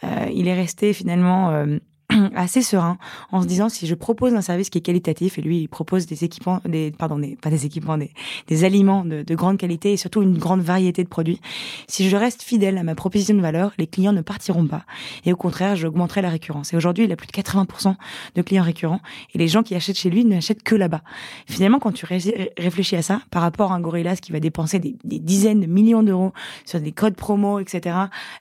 [0.03, 1.77] Euh, il est resté finalement euh,
[2.35, 2.97] assez serein
[3.31, 6.05] en se disant si je propose un service qui est qualitatif et lui il propose
[6.07, 8.11] des équipements, des pardon, des, pas des équipements, des,
[8.47, 11.39] des aliments de, de grande qualité et surtout une grande variété de produits.
[11.87, 14.83] Si je reste fidèle à ma proposition de valeur, les clients ne partiront pas
[15.25, 16.73] et au contraire j'augmenterai la récurrence.
[16.73, 17.95] Et aujourd'hui il a plus de 80%
[18.35, 19.01] de clients récurrents
[19.33, 21.01] et les gens qui achètent chez lui n'achètent que là-bas.
[21.47, 24.79] Finalement quand tu ré- réfléchis à ça par rapport à un Gorillaz qui va dépenser
[24.79, 26.33] des, des dizaines de millions d'euros
[26.65, 27.95] sur des codes promo, etc.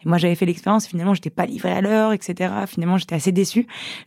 [0.04, 2.52] Et moi j'avais fait l'expérience, finalement j'étais pas livré à l'heure, etc.
[2.66, 3.57] Finalement j'étais assez déçu.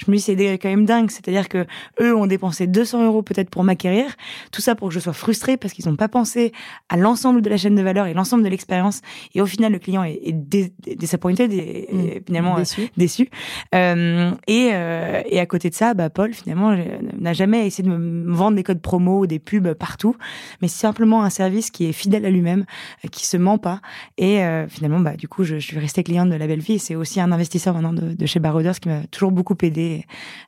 [0.05, 1.65] Je me dis c'est quand même dingue, c'est-à-dire que
[2.01, 4.05] eux ont dépensé 200 euros peut-être pour m'acquérir,
[4.51, 6.51] tout ça pour que je sois frustré parce qu'ils n'ont pas pensé
[6.89, 9.01] à l'ensemble de la chaîne de valeur et l'ensemble de l'expérience.
[9.33, 12.63] Et au final le client est, est dé- disappointed et, et finalement euh,
[12.97, 13.29] Déçu.
[13.75, 16.75] Euh, et, euh, et à côté de ça, bah, Paul, finalement,
[17.19, 20.15] n'a jamais essayé de me vendre des codes promo ou des pubs partout,
[20.61, 22.65] mais simplement un service qui est fidèle à lui-même,
[23.11, 23.81] qui se ment pas.
[24.17, 26.79] Et finalement, bah, du coup, je, je suis restée cliente de la belle vie.
[26.79, 30.05] C'est aussi un investisseur maintenant de, de chez Barouders qui m'a toujours beaucoup aidé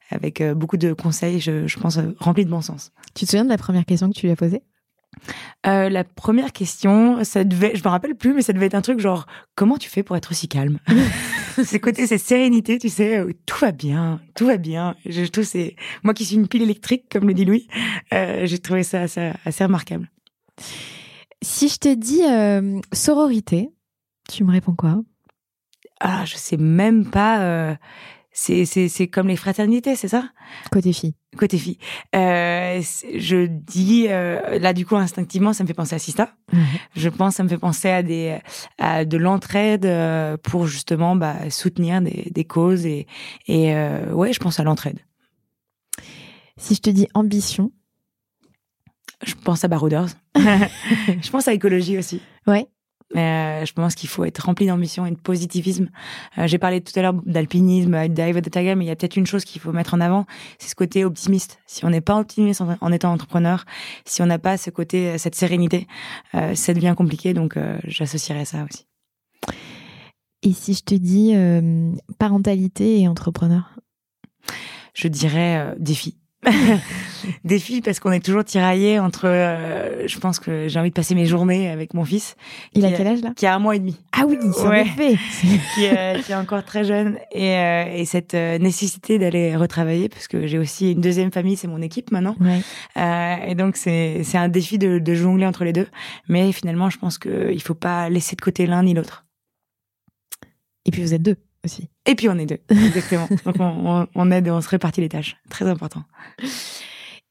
[0.10, 2.92] avec euh, beaucoup de conseils, je, je pense, euh, remplis de bon sens.
[3.16, 4.62] Tu te souviens de la première question que tu lui as posée?
[5.66, 8.82] Euh, la première question, ça devait, je me rappelle plus, mais ça devait être un
[8.82, 9.26] truc genre
[9.56, 10.80] comment tu fais pour être aussi calme?
[11.64, 14.96] C'est côté, c'est sérénité, tu sais, où tout va bien, tout va bien.
[15.06, 17.68] Je, je trouve c'est moi qui suis une pile électrique, comme le dit Louis,
[18.12, 20.10] euh, j'ai trouvé ça assez, assez remarquable.
[21.44, 23.70] Si je te dis euh, sororité,
[24.28, 25.04] tu me réponds quoi?
[26.00, 27.78] Ah, je sais même pas.
[28.34, 30.30] C'est c'est c'est comme les fraternités, c'est ça?
[30.72, 31.14] Côté fille.
[31.38, 31.78] Côté fille.
[32.16, 32.82] Euh,
[33.16, 36.34] je dis euh, là du coup instinctivement, ça me fait penser à Sista.
[36.96, 38.40] Je pense, ça me fait penser à des
[38.80, 43.08] à de l'entraide euh, pour justement bah, soutenir des, des causes et
[43.48, 45.00] et euh, ouais, je pense à l'entraide.
[46.58, 47.72] Si je te dis ambition,
[49.26, 50.10] Je pense à Barouders.
[50.36, 52.22] je pense à écologie aussi.
[52.48, 52.68] ouais.
[53.16, 55.90] Euh, je pense qu'il faut être rempli d'ambition et de positivisme.
[56.38, 59.18] Euh, J'ai parlé tout à l'heure d'alpinisme, d'Ive de Tiger, mais il y a peut-être
[59.18, 60.26] une chose qu'il faut mettre en avant,
[60.58, 61.60] c'est ce côté optimiste.
[61.68, 63.66] Si on n'est pas optimiste en, en étant entrepreneur,
[64.06, 65.88] si on n'a pas ce côté, cette sérénité,
[66.36, 67.34] euh, ça devient compliqué.
[67.34, 68.88] Donc, euh, j'associerais ça aussi.
[70.42, 73.76] Et si je te dis euh, parentalité et entrepreneur?
[74.94, 75.76] Je dirais euh,
[76.52, 76.80] défi.
[77.44, 79.26] défi parce qu'on est toujours tiraillé entre.
[79.28, 82.36] euh, je pense que j'ai envie de passer mes journées avec mon fils.
[82.74, 83.32] Il a quel âge là?
[83.36, 83.98] Qui a un mois et demi.
[84.12, 84.82] Ah oui, c'est Ouais.
[84.82, 85.16] effet.
[85.76, 90.10] qui, est, qui est encore très jeune et, euh, et cette euh, nécessité d'aller retravailler
[90.10, 92.36] parce que j'ai aussi une deuxième famille, c'est mon équipe maintenant.
[92.40, 92.60] Ouais.
[92.98, 95.88] Euh, et donc c'est c'est un défi de, de jongler entre les deux.
[96.28, 99.26] Mais finalement, je pense qu'il faut pas laisser de côté l'un ni l'autre.
[100.86, 101.90] Et puis vous êtes deux aussi.
[102.06, 103.28] Et puis on est deux, exactement.
[103.46, 105.38] donc on, on, on aide et on se répartit les tâches.
[105.50, 106.04] Très important.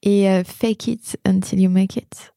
[0.02, 2.32] Et euh, fake it until you make it.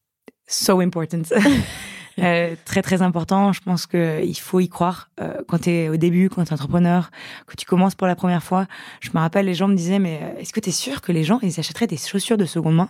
[0.46, 1.22] So important.
[2.18, 3.52] Euh, très très important.
[3.52, 6.50] Je pense que il faut y croire euh, quand tu es au début, quand tu
[6.50, 7.10] es entrepreneur,
[7.46, 8.66] que tu commences pour la première fois.
[9.00, 11.12] Je me rappelle, les gens me disaient mais euh, est-ce que tu es sûr que
[11.12, 12.88] les gens ils achèteraient des chaussures de seconde main?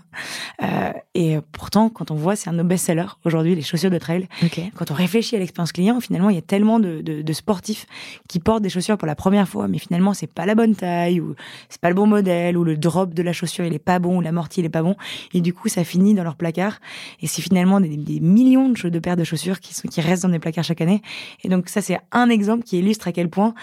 [0.63, 3.91] Euh, Et euh, pourtant, quand on voit, c'est un de nos best-sellers aujourd'hui, les chaussures
[3.91, 4.29] de trail.
[4.75, 7.87] Quand on réfléchit à l'expérience client, finalement, il y a tellement de, de, de sportifs
[8.29, 11.21] qui portent des chaussures pour la première fois, mais finalement, c'est pas la bonne taille
[11.21, 11.35] ou
[11.69, 14.19] c'est pas le bon modèle ou le drop de la chaussure il est pas bon
[14.19, 14.95] ou l'amorti il est pas bon
[15.35, 16.79] et du coup ça finit dans leur placard
[17.21, 20.23] et c'est finalement des, des millions de, de paires de chaussures qui sont qui restent
[20.25, 21.03] dans des placards chaque année.
[21.43, 23.55] Et donc ça c'est un exemple qui illustre à quel point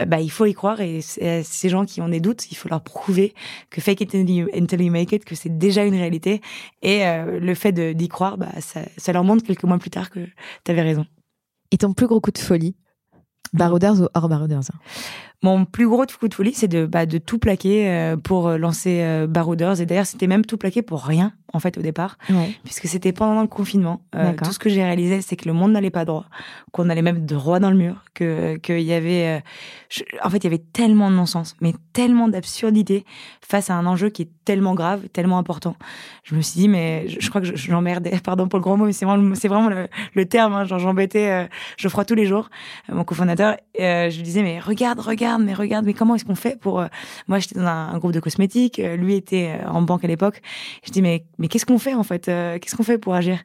[0.00, 0.80] euh, bah il faut y croire.
[0.80, 3.34] Et c'est- ces gens qui ont des doutes il faut leur prouver
[3.70, 6.40] que fake it until you, make it que c'est déjà une réalité.
[6.82, 10.10] Et euh, le fait d'y croire bah ça, ça leur montre quelques mois plus tard
[10.10, 10.20] que
[10.64, 11.06] tu avais raison.
[11.70, 12.74] Et ton plus gros coup de folie?
[13.52, 14.70] Barouders ou hors Barouders?
[15.42, 18.58] Mon plus gros coup de folie, c'est de, bah, de tout plaquer euh, pour euh,
[18.58, 19.80] lancer euh, Barouders.
[19.80, 22.50] Et d'ailleurs, c'était même tout plaqué pour rien, en fait, au départ, Ouais.
[22.64, 24.02] puisque c'était pendant le confinement.
[24.14, 26.26] Euh, tout ce que j'ai réalisé, c'est que le monde n'allait pas droit,
[26.70, 29.40] qu'on allait même droit dans le mur, que qu'il y avait, euh,
[29.90, 33.04] je- en fait, il y avait tellement de non-sens, mais tellement d'absurdité
[33.40, 35.76] face à un enjeu qui est tellement grave, tellement important.
[36.24, 38.76] Je me suis dit, mais je, je crois que je- j'emmerdais, pardon pour le gros
[38.76, 40.54] mot, mais c'est vraiment, vraiment le, le terme.
[40.54, 41.46] Hein, j'embêtais euh,
[41.78, 42.48] Geoffroy tous les jours,
[42.90, 43.56] mon cofondateur.
[43.80, 46.80] Euh, je lui disais, mais regarde, regarde, mais regarde, mais comment est-ce qu'on fait pour...
[46.80, 46.86] euh,
[47.28, 50.40] Moi, j'étais dans un, groupe de cosmétiques, euh, lui était euh, en banque à l'époque.
[50.84, 53.38] Je dis, mais, mais qu'est-ce qu'on fait en fait Qu'est-ce qu'on fait pour agir?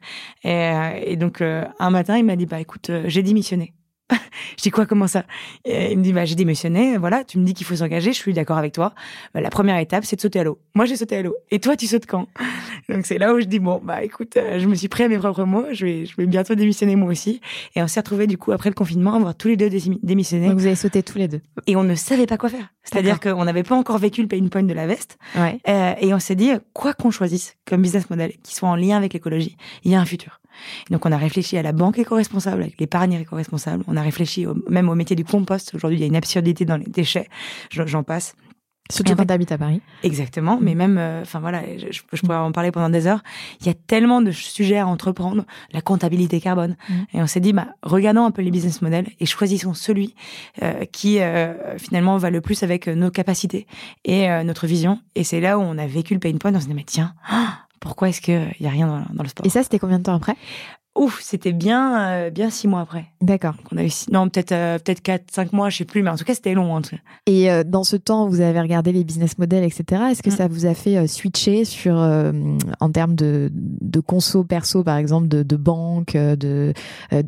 [0.44, 0.70] Et,
[1.04, 3.74] et donc, un matin, il m'a dit, bah écoute, j'ai démissionné.
[4.56, 5.24] je dis quoi, comment ça?
[5.64, 8.18] Et Il me dit, bah j'ai démissionné, voilà, tu me dis qu'il faut s'engager, je
[8.18, 8.94] suis d'accord avec toi.
[9.34, 10.58] Bah, la première étape, c'est de sauter à l'eau.
[10.74, 11.34] Moi, j'ai sauté à l'eau.
[11.50, 12.26] Et toi, tu sautes quand?
[12.88, 15.08] Donc c'est là où je dis, bon, bah écoute, euh, je me suis pris à
[15.08, 17.40] mes propres mots, je vais, je vais bientôt démissionner moi aussi.
[17.76, 19.98] Et on s'est retrouvés du coup, après le confinement, à avoir tous les deux démi-
[20.02, 20.48] démissionné.
[20.48, 21.40] Donc vous avez sauté tous les deux.
[21.66, 22.68] Et on ne savait pas quoi faire.
[22.84, 25.18] C'est-à-dire qu'on n'avait pas encore vécu le pain point de la veste.
[25.36, 25.60] Ouais.
[25.68, 28.96] Euh, et on s'est dit, quoi qu'on choisisse comme business model qui soit en lien
[28.96, 30.40] avec l'écologie, il y a un futur.
[30.90, 33.84] Donc on a réfléchi à la banque éco-responsable, avec l'épargne éco-responsable.
[33.88, 35.74] On a réfléchi au- même au métier du compost.
[35.74, 37.28] Aujourd'hui, il y a une absurdité dans les déchets.
[37.70, 38.34] J'en passe.
[38.90, 39.82] Surtout quand t'habites à Paris.
[40.02, 43.22] Exactement, mais même, euh, enfin voilà, je, je- je pourrais en parler pendant des heures.
[43.60, 45.44] Il y a tellement de sujets à entreprendre,
[45.74, 47.06] la comptabilité carbone, Mhm.
[47.12, 50.14] et on s'est dit, bah, regardons un peu les business models et choisissons celui
[50.62, 53.66] euh, qui euh, finalement va le plus avec nos capacités
[54.06, 55.00] et notre vision.
[55.14, 56.54] Et c'est là où on a vécu le pain point.
[56.54, 57.12] On s'est dit, mais tiens,
[57.80, 59.46] pourquoi est-ce qu'il y a rien dans, dans le sport?
[59.46, 60.36] Et ça, c'était combien de temps après?
[60.98, 63.06] Ouf, c'était bien, euh, bien six mois après.
[63.22, 63.54] D'accord.
[63.54, 66.02] Donc on a eu six- non peut-être euh, peut-être quatre, cinq mois, je sais plus,
[66.02, 66.74] mais en tout cas c'était long.
[66.74, 67.02] En tout cas.
[67.26, 70.02] Et euh, dans ce temps, vous avez regardé les business models, etc.
[70.10, 70.36] Est-ce que Mm.
[70.36, 75.42] ça vous a fait switcher sur, en termes de, de conso perso, par exemple, de,
[75.42, 76.72] de banque, de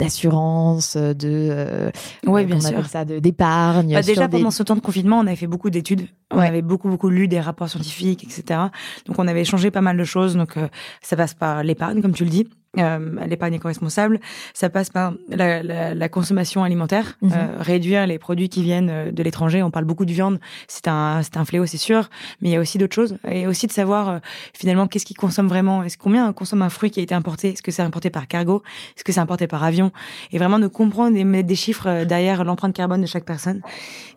[0.01, 1.91] d'assurance, de
[2.27, 2.87] Ouais, bien sûr.
[2.87, 3.93] ça, de d'épargne.
[3.95, 6.07] Bah, déjà des- pendant ce temps de confinement, on avait fait beaucoup d'études.
[6.31, 6.47] On Ouais.
[6.47, 8.61] avait beaucoup beaucoup lu des rapports scientifiques, etc.
[9.07, 10.37] Donc on avait échangé pas mal de choses.
[10.37, 10.55] Donc
[11.03, 12.49] ça passe par l'épargne, comme tu le dis,
[12.79, 14.21] euh, l'épargne éco-responsable.
[14.55, 17.33] Ça passe par la, la, la consommation alimentaire, Mhm.
[17.35, 19.63] euh, réduire les produits qui viennent euh, de l'étranger.
[19.63, 22.09] On parle beaucoup de viande, c'est un c'est un fléau, c'est sûr.
[22.41, 24.19] Mais il y a aussi d'autres choses et aussi de savoir euh,
[24.55, 25.83] finalement qu'est-ce qu'ils consomment vraiment.
[25.83, 27.51] Est-ce combien on consomme un fruit qui a été importé?
[27.51, 28.63] Est-ce que c'est importé par cargo?
[28.97, 29.91] Est-ce que c'est importé par avion?
[30.33, 33.61] Et vraiment de comprendre et mettre des chiffres euh, derrière l'empreinte carbone de chaque personne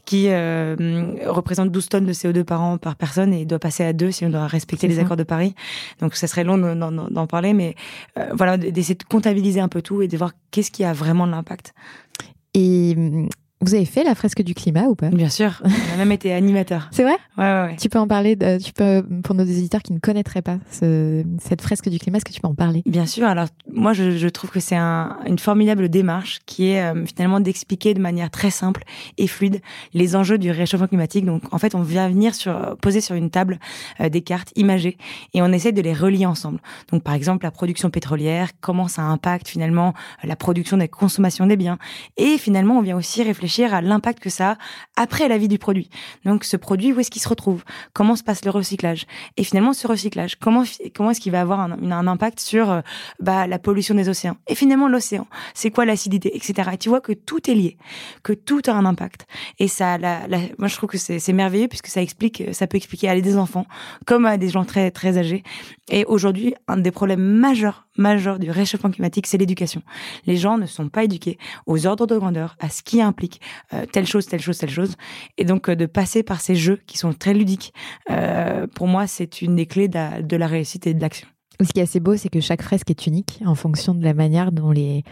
[0.05, 0.75] qui euh,
[1.27, 4.25] représente 12 tonnes de CO2 par an par personne et doit passer à 2 si
[4.25, 5.55] on doit respecter les accords de Paris.
[6.01, 7.75] Donc ça serait long d'en- d'en d'en parler, mais
[8.19, 11.25] euh, voilà d'essayer de comptabiliser un peu tout et de voir qu'est-ce qui a vraiment
[11.25, 11.73] de l'impact.
[13.63, 15.09] Vous avez fait la fresque du climat ou pas?
[15.09, 16.89] Bien sûr, on a même été animateur.
[16.91, 17.15] C'est vrai?
[17.37, 17.75] Ouais, ouais, ouais.
[17.79, 21.23] Tu peux en parler, de- tu peux, pour nos éditeurs qui ne connaîtraient pas ce-
[21.41, 22.83] cette fresque du climat, est-ce que tu peux en parler?
[22.85, 23.25] Bien sûr.
[23.27, 27.39] Alors, moi, je, je trouve que c'est un- une formidable démarche qui est euh, finalement
[27.39, 28.83] d'expliquer de manière très simple
[29.17, 29.61] et fluide
[29.93, 31.25] les enjeux du réchauffement climatique.
[31.25, 33.59] Donc, en fait, on vient venir sur, poser sur une table
[34.01, 34.97] euh, des cartes imagées
[35.33, 36.59] et on essaie de les relier ensemble.
[36.91, 39.93] Donc, par exemple, la production pétrolière, comment ça impacte finalement
[40.23, 41.77] la production des consommations des biens.
[42.17, 44.57] Et finalement, on vient aussi réfléchir à l'impact que ça a
[44.95, 45.89] après la vie du produit.
[46.25, 47.63] Donc, ce produit, où est-ce qu'il se retrouve?
[47.93, 49.05] Comment se passe le recyclage?
[49.37, 50.63] Et finalement, ce recyclage, comment,
[50.95, 52.81] comment est-ce qu'il va avoir un, impact sur euh,
[53.19, 54.37] bah, la pollution des océans?
[54.47, 56.71] Et finalement, l'océan, c'est quoi l'acidité, etc.
[56.73, 57.77] Et tu vois que tout est lié,
[58.23, 59.25] que tout a un impact.
[59.59, 59.97] Et ça,
[60.57, 63.65] moi, je trouve que c'est merveilleux puisque ça explique, ça peut expliquer à des enfants
[64.05, 65.43] comme à des gens très très âgés.
[65.89, 69.81] Et aujourd'hui, un des problèmes majeurs, majeurs du réchauffement climatique, c'est l'éducation.
[70.25, 73.41] Les gens ne sont pas éduqués aux ordres de grandeur, à ce qui implique
[73.73, 74.95] euh, telle chose, telle chose, telle chose.
[75.37, 77.73] Et donc, euh, de passer par ces jeux qui sont très ludiques,
[78.09, 81.27] euh, pour moi, c'est une des clés de de la réussite et de l'action.
[81.61, 84.13] Ce qui est assez beau, c'est que chaque fresque est unique en fonction de la
[84.13, 85.03] manière dont les,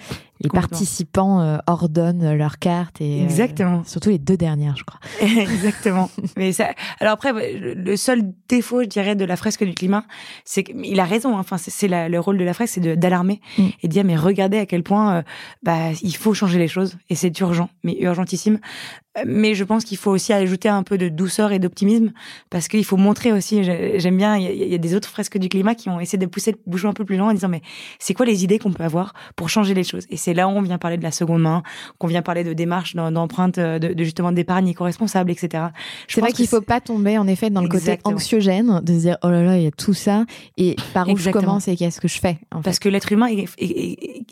[0.44, 3.84] les participants euh, ordonnent leurs cartes et euh, Exactement.
[3.86, 5.00] surtout les deux dernières, je crois.
[5.22, 6.10] Exactement.
[6.38, 10.04] Mais ça, alors après, le seul défaut, je dirais, de la fresque du climat,
[10.46, 11.36] c'est qu'il a raison.
[11.38, 11.40] hein.
[11.42, 13.68] Enfin, c'est- le rôle de la fresque, c'est d'alarmer Mm.
[13.84, 15.22] et de dire mais regardez à quel point, euh,
[15.64, 18.60] bah, il faut changer les choses et c'est urgent, mais urgentissime.
[19.18, 22.12] Euh, Mais je pense qu'il faut aussi ajouter un peu de douceur et d'optimisme
[22.50, 23.62] parce qu'il faut montrer aussi.
[23.64, 24.38] j'ai- J'aime bien.
[24.38, 26.26] Il y, a- il y a des autres fresques du climat qui ont essayé de
[26.26, 27.62] pousser le bouchon un peu plus loin en disant mais
[28.00, 30.06] c'est quoi les idées qu'on peut avoir pour changer les choses?
[30.10, 31.64] Et c'est là où on vient parler de la seconde main,
[31.98, 35.66] qu'on vient parler de démarches, d'em- d'empreintes, euh, de, de justement d'épargne éco-responsable, etc.
[36.08, 38.16] Je C'est vrai qu'il que faut pas tomber en effet dans le côté Exactement.
[38.16, 40.26] anxiogène de se dire oh là là il y a tout ça
[40.58, 41.42] et par où Exactement.
[41.42, 42.64] je commence et qu'est-ce que je fais en fait.
[42.64, 43.28] Parce que l'être humain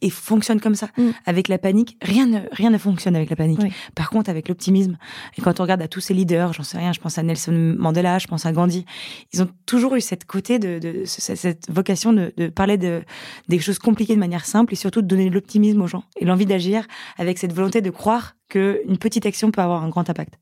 [0.01, 0.87] il fonctionne comme ça.
[0.97, 1.09] Mm.
[1.25, 3.59] Avec la panique, rien ne, rien ne fonctionne avec la panique.
[3.61, 3.71] Oui.
[3.95, 4.97] Par contre, avec l'optimisme,
[5.37, 7.75] et quand on regarde à tous ces leaders, j'en sais rien, je pense à Nelson
[7.77, 8.85] Mandela, je pense à Gandhi,
[9.33, 13.01] ils ont toujours eu cette côté de, de- ce- cette vocation de, de parler de,
[13.47, 16.25] des choses compliquées de manière simple et surtout de donner de l'optimisme aux gens et
[16.25, 16.85] l'envie d'agir
[17.17, 20.35] avec cette volonté de croire qu'une petite action peut avoir un grand impact.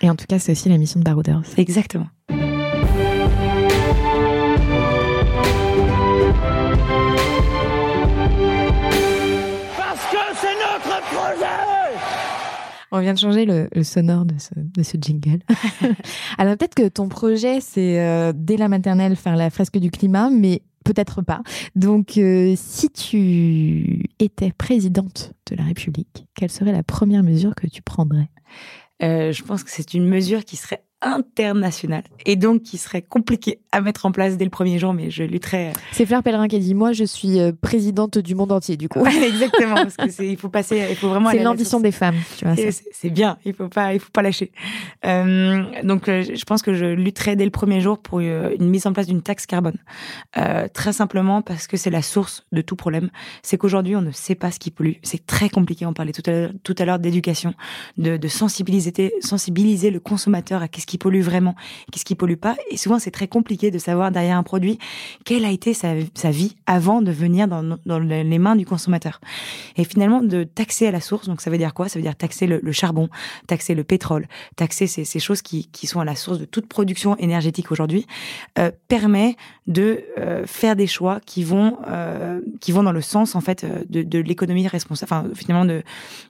[0.00, 1.42] Et en tout cas c'est aussi la mission de Barouders.
[1.56, 2.08] Exactement.
[9.76, 11.68] Parce que c'est notre projet
[12.90, 15.40] On vient de changer le, le sonore de ce, de ce jingle.
[16.38, 20.30] Alors peut-être que ton projet, c'est euh, dès la maternelle faire la fresque du climat,
[20.30, 21.42] mais peut-être pas.
[21.74, 27.66] Donc euh, si tu étais présidente de la République, quelle serait la première mesure que
[27.66, 28.30] tu prendrais?
[29.02, 33.60] Euh, je pense que c'est une mesure qui serait internationale et donc qui serait compliquée
[33.72, 35.72] à mettre en place dès le premier jour, mais je lutterais.
[35.92, 38.88] C'est Fleur Pellerin qui a dit Moi, je suis euh, présidente du monde entier, du
[38.88, 39.00] coup.
[39.00, 41.30] Ouais, exactement, parce que c'est, il faut passer, il faut vraiment.
[41.30, 42.54] C'est l'ambition des femmes, tu vois.
[42.92, 44.52] C'est bien, il faut pas, il faut pas lâcher.
[45.04, 48.68] Euh, donc, euh, je pense que je lutterai dès le premier jour pour euh, une
[48.68, 49.76] mise en place d'une taxe carbone.
[50.36, 53.10] Euh, très simplement parce que c'est la source de tout problème.
[53.42, 54.94] C'est qu'aujourd'hui, on ne sait pas ce qui pollue.
[55.02, 55.86] C'est très compliqué.
[55.86, 57.54] On parlait tout à l'heure, tout à l'heure d'éducation,
[57.96, 61.54] de, de sensibiliser, sensibiliser le consommateur à qu'est-ce qui pollue vraiment,
[61.92, 62.56] qu'est-ce qui pollue pas.
[62.70, 64.78] Et souvent, c'est très compliqué de savoir derrière un produit
[65.24, 65.94] quelle a été sa,
[66.30, 69.20] vie avant de venir dans, les mains du consommateur.
[69.76, 71.88] Et finalement, de taxer à la source, donc ça veut dire quoi?
[71.88, 73.08] Ça veut dire taxer le, charbon,
[73.46, 74.26] taxer le pétrole,
[74.56, 78.06] taxer ces, choses qui, sont à la source de toute production énergétique aujourd'hui,
[78.58, 79.36] euh, permet
[79.66, 83.66] de euh, faire des choix qui vont euh, qui vont dans le sens en fait
[83.90, 85.82] de, de l'économie responsable, enfin finalement de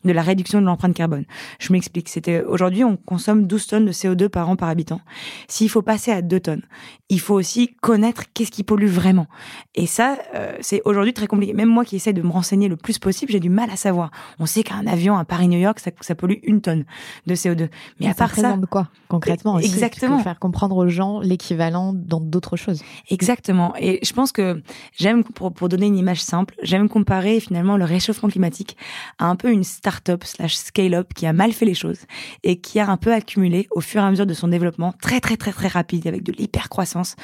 [0.04, 1.24] de la réduction de l'empreinte carbone.
[1.61, 2.09] Je m'explique.
[2.09, 5.01] C'était aujourd'hui on consomme 12 tonnes de CO2 par an par habitant.
[5.49, 6.62] S'il faut passer à 2 tonnes,
[7.09, 9.26] il faut aussi connaître qu'est-ce qui pollue vraiment.
[9.74, 11.55] Et ça, euh, c'est aujourd'hui très compliqué.
[11.55, 14.11] Même moi qui essaie de me renseigner le plus possible, j'ai du mal à savoir.
[14.38, 16.84] On sait qu'un avion à Paris-New York, ça, ça pollue une tonne
[17.26, 17.68] de CO2.
[18.01, 20.18] Mais à part ça, quoi concrètement aussi, Exactement.
[20.18, 22.82] Peux faire comprendre aux gens l'équivalent dans d'autres choses.
[23.11, 23.74] Exactement.
[23.78, 24.62] Et je pense que
[24.96, 28.76] j'aime, pour, pour donner une image simple, j'aime comparer finalement le réchauffement climatique
[29.18, 32.01] à un peu une start-up slash scale-up qui a mal fait les choses
[32.42, 35.20] et qui a un peu accumulé au fur et à mesure de son développement très
[35.20, 37.16] très très très rapide avec de l'hyper-croissance,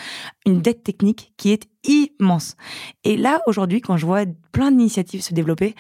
[0.47, 2.57] une dette technique qui est immense.
[3.05, 5.75] Et là, aujourd'hui, quand je vois plein d'initiatives se développer,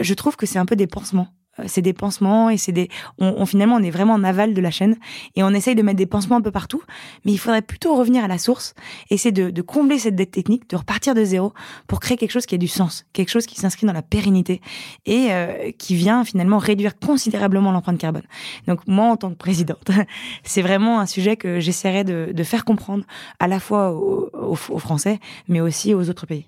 [0.00, 1.28] je trouve que c'est un peu des pansements.
[1.60, 2.88] Euh, C'est des pansements et c'est des.
[3.18, 4.96] On, on- finalement, on est vraiment en aval de la chaîne
[5.36, 6.82] et on essaye de mettre des pansements un peu partout,
[7.24, 8.74] mais il faudrait plutôt revenir à la source,
[9.10, 11.52] essayer de, de combler cette dette technique, de repartir de zéro
[11.86, 14.60] pour créer quelque chose qui a du sens, quelque chose qui s'inscrit dans la pérennité
[15.06, 18.22] et euh, qui vient finalement réduire considérablement l'empreinte carbone.
[18.66, 19.90] Donc moi, en tant que présidente,
[20.44, 23.04] c'est vraiment un sujet que j'essaierai de, de faire comprendre
[23.40, 26.46] à la fois aux, aux- aux Français, mais aussi aux autres pays.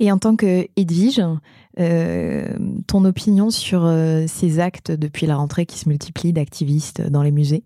[0.00, 1.22] Et en tant que Edwige,
[1.80, 2.48] euh,
[2.86, 7.30] ton opinion sur euh, ces actes depuis la rentrée qui se multiplient d'activistes dans les
[7.30, 7.64] musées?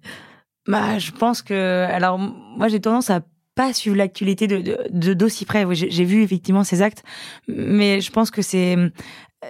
[0.67, 1.85] Bah, je pense que.
[1.85, 3.21] Alors, moi, j'ai tendance à
[3.55, 5.67] pas suivre l'actualité de d'aussi près.
[5.73, 7.03] J'ai vu effectivement ces actes,
[7.49, 8.77] mais je pense que c'est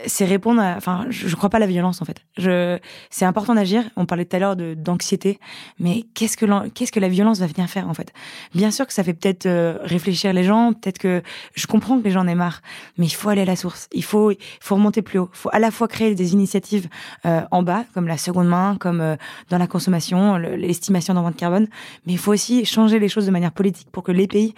[0.07, 0.61] c'est répondre.
[0.61, 2.21] À, enfin, je, crois pas à la violence en fait.
[2.37, 2.79] Je
[3.11, 3.85] c'est important d'agir.
[3.97, 5.39] On parlait tout à l'heure d'anxiété,
[5.79, 8.13] mais qu'est-ce que qu'est-ce que la violence va venir faire en fait?
[8.55, 10.73] Bien sûr que ça fait peut-être euh, réfléchir les gens.
[10.73, 11.23] Peut-être que
[11.55, 12.61] je comprends que les gens en aient marre,
[12.99, 13.89] mais il faut aller à la source.
[13.93, 15.31] Il faut il faut remonter plus haut.
[15.33, 16.89] Il faut à la fois créer des initiatives
[17.25, 19.17] euh, en bas, comme la seconde main, comme euh,
[19.51, 21.69] dans la consommation, le- l'estimation d'empreinte carbone,
[22.07, 24.55] mais il faut aussi changer les choses de manière politique pour que les pays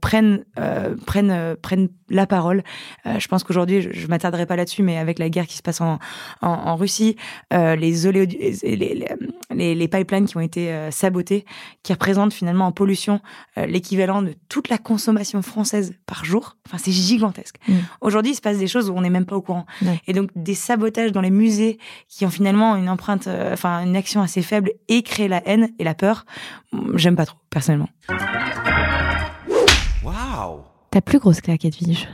[0.00, 0.44] prennent
[1.06, 2.62] prennent prennent la parole.
[3.04, 5.80] Je pense qu'aujourd'hui, je, je m'attarderai pas là-dessus, mais avec la guerre qui se passe
[5.80, 5.98] en
[6.42, 7.16] en, en Russie,
[7.52, 8.26] euh, les, les,
[8.76, 9.06] les
[9.50, 11.44] les les pipelines qui ont été euh, sabotés,
[11.82, 13.20] qui représentent finalement en pollution
[13.58, 16.56] euh, l'équivalent de toute la consommation française par jour.
[16.66, 17.56] Enfin, c'est gigantesque.
[17.68, 17.74] Mm.
[18.00, 19.66] Aujourd'hui, il se passe des choses où on n'est même pas au courant.
[20.06, 21.78] Et donc des sabotages dans les musées
[22.08, 25.70] qui ont finalement une empreinte, euh, enfin une action assez faible et créent la haine
[25.78, 26.24] et la peur.
[26.94, 27.88] J'aime pas trop personnellement.
[30.04, 32.08] Waouh Ta plus grosse claque, Edwige?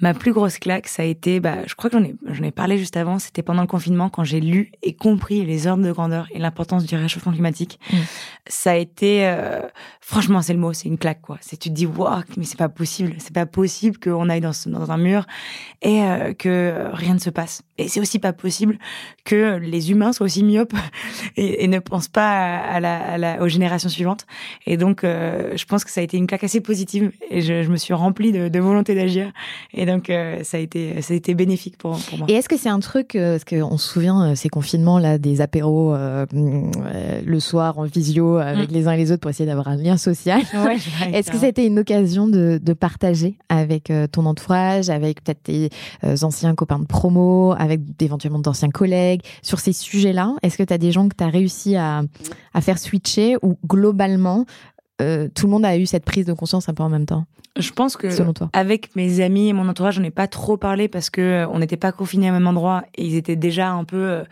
[0.00, 2.50] Ma plus grosse claque, ça a été, bah, je crois que j'en ai, j'en ai
[2.52, 5.90] parlé juste avant, c'était pendant le confinement quand j'ai lu et compris les ordres de
[5.90, 7.80] grandeur et l'importance du réchauffement climatique.
[7.92, 7.96] Mm.
[8.46, 9.60] Ça a été, euh,
[10.00, 11.38] franchement, c'est le mot, c'est une claque, quoi.
[11.40, 14.52] C'est, tu te dis, waouh, mais c'est pas possible, c'est pas possible qu'on aille dans,
[14.52, 15.26] ce- dans un mur
[15.82, 17.62] et euh, que rien ne se passe.
[17.76, 18.78] Et c'est aussi pas possible
[19.24, 20.74] que les humains soient aussi myopes
[21.36, 24.26] et, et ne pensent pas à, à la, à la- aux générations suivantes.
[24.66, 27.62] Et donc, euh, je pense que ça a été une claque assez positive et je,
[27.64, 29.32] je me suis remplie de, de volonté d'agir.
[29.74, 32.26] Et donc, euh, ça a été, ça a été bénéfique pour, pour moi.
[32.30, 35.18] Et est-ce que c'est un truc, euh, parce qu'on se souvient, euh, ces confinements là,
[35.18, 38.74] des apéros euh, le soir en visio avec Mm.
[38.74, 40.42] les uns et les autres pour essayer d'avoir un lien social?
[40.54, 40.76] Ouais,
[41.12, 45.70] Est-ce que c'était une occasion de, de partager avec ton entourage, avec peut-être tes
[46.22, 50.78] anciens copains de promo, avec éventuellement d'anciens collègues, sur ces sujets-là Est-ce que tu as
[50.78, 52.02] des gens que tu as réussi à,
[52.54, 54.44] à faire switcher ou globalement,
[55.00, 57.24] euh, tout le monde a eu cette prise de conscience un peu en même temps,
[57.58, 58.50] Je pense que selon toi.
[58.52, 61.58] avec mes amis et mon entourage, j'en ai pas trop parlé parce que euh, on
[61.60, 64.24] n'était pas confinés au même endroit et ils étaient déjà un peu euh,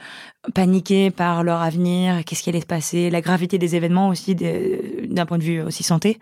[0.55, 5.07] paniqués par leur avenir, qu'est-ce qui allait se passer, la gravité des événements aussi des-
[5.09, 6.19] d'un point de vue aussi santé.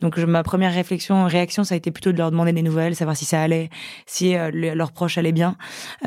[0.00, 2.94] Donc je- ma première réflexion, réaction, ça a été plutôt de leur demander des nouvelles,
[2.94, 3.70] savoir si ça allait,
[4.06, 5.56] si euh, le- leurs proches allaient bien.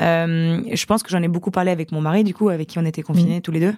[0.00, 2.78] Euh, je pense que j'en ai beaucoup parlé avec mon mari, du coup, avec qui
[2.78, 3.74] on était confinés tous les deux.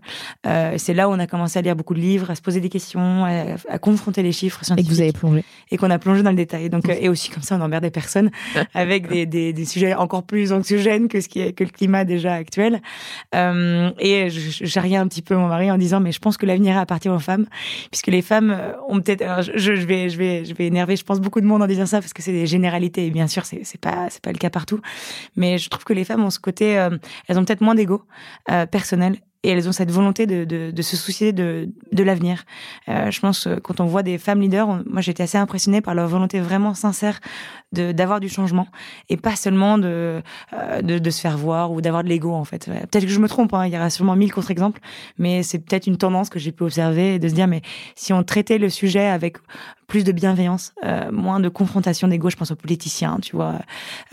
[0.47, 2.61] Euh, c'est là où on a commencé à lire beaucoup de livres, à se poser
[2.61, 5.91] des questions, à, à confronter les chiffres et que scientifiques vous avez plongé et qu'on
[5.91, 6.69] a plongé dans le détail.
[6.71, 8.31] Donc, euh, et aussi comme ça, on emmerdait personne
[8.75, 12.05] avec des, des, des sujets encore plus anxiogènes que ce qui est que le climat
[12.05, 12.81] déjà actuel.
[13.35, 16.37] Euh, et je, je charriais un petit peu mon mari en disant, mais je pense
[16.37, 17.47] que l'avenir appartient aux femmes,
[17.91, 19.43] puisque les femmes euh, ont peut-être.
[19.55, 21.87] Je, je vais, je vais, je vais énerver, je pense beaucoup de monde en disant
[21.87, 23.07] ça parce que c'est des généralités.
[23.07, 24.81] Et bien sûr, c'est c'est pas, c'est pas le cas partout.
[25.37, 26.91] Mais je trouve que les femmes ont ce côté, euh,
[27.29, 28.03] elles ont peut-être moins d'ego
[28.51, 29.17] euh, personnel.
[29.45, 32.43] Et elles ont cette volonté de, de, se soucier de, de l'avenir.
[32.89, 35.81] Euh, je pense euh, quand on voit des femmes leaders, on- moi j'étais assez impressionnée
[35.81, 37.21] par leur volonté vraiment sincère
[37.73, 38.67] d'avoir du changement
[39.09, 40.23] et pas seulement de
[40.55, 42.65] euh, de, de se faire voir ou d'avoir de l'ego en fait.
[42.67, 44.81] Peut-être que je me trompe, hein, il y aura sûrement mille contre-exemples,
[45.19, 47.63] mais c'est peut-être une tendance que j'ai pu observer de se dire mais
[47.95, 49.37] si on traitait le sujet avec
[49.87, 53.55] plus de bienveillance, euh, moins de confrontation d'ego, je pense aux politiciens, tu vois,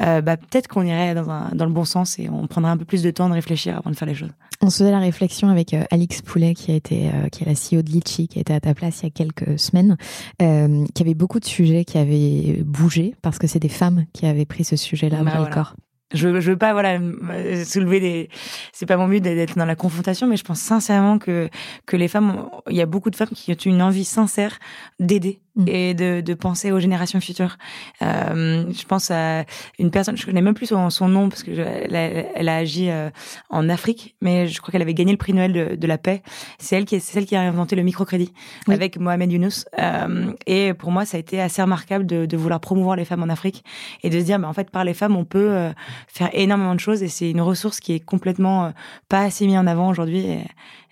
[0.02, 2.78] euh, bah peut-être qu'on irait dans un dans le bon sens et on prendrait un
[2.78, 4.32] peu plus de temps de réfléchir avant de faire les choses.
[4.62, 7.84] On se faisait la réflexion avec Alix Poulet, qui a été, qui est la CEO
[7.84, 9.98] de Litchi, qui était à ta place il y a quelques semaines,
[10.40, 14.46] qui avait beaucoup de sujets qui avaient bougé parce que c'est des femmes qui avaient
[14.46, 15.50] pris ce sujet-là Bah voilà.
[15.54, 15.76] corps.
[16.14, 18.30] Je, je veux pas voilà me- soulever des
[18.72, 21.50] c'est pas mon but d'être dans la confrontation mais je pense sincèrement que
[21.88, 24.60] que les femmes il y a beaucoup de femmes qui ont une envie sincère
[25.00, 25.42] d'aider.
[25.68, 27.58] Et de, de penser aux générations futures
[28.02, 29.46] euh, je pense à
[29.80, 32.02] une personne je connais même plus son, son nom parce que je- elle, a,
[32.36, 33.10] elle a agi euh,
[33.50, 36.22] en Afrique mais je crois qu'elle avait gagné le prix Noël de, de la paix
[36.60, 38.34] c'est elle qui est c'est celle qui a inventé le microcrédit
[38.68, 38.74] Oui.
[38.76, 42.60] avec Mohamed Younous euh, et pour moi ça a été assez remarquable de, de vouloir
[42.60, 43.64] promouvoir les femmes en Afrique
[44.04, 45.72] et de se dire mais en fait par les femmes on peut euh,
[46.08, 48.70] faire énormément de choses et c'est une ressource qui est complètement euh,
[49.10, 50.40] pas assez mise en avant aujourd'hui et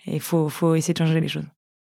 [0.06, 1.44] il faut, faut essayer de changer les choses.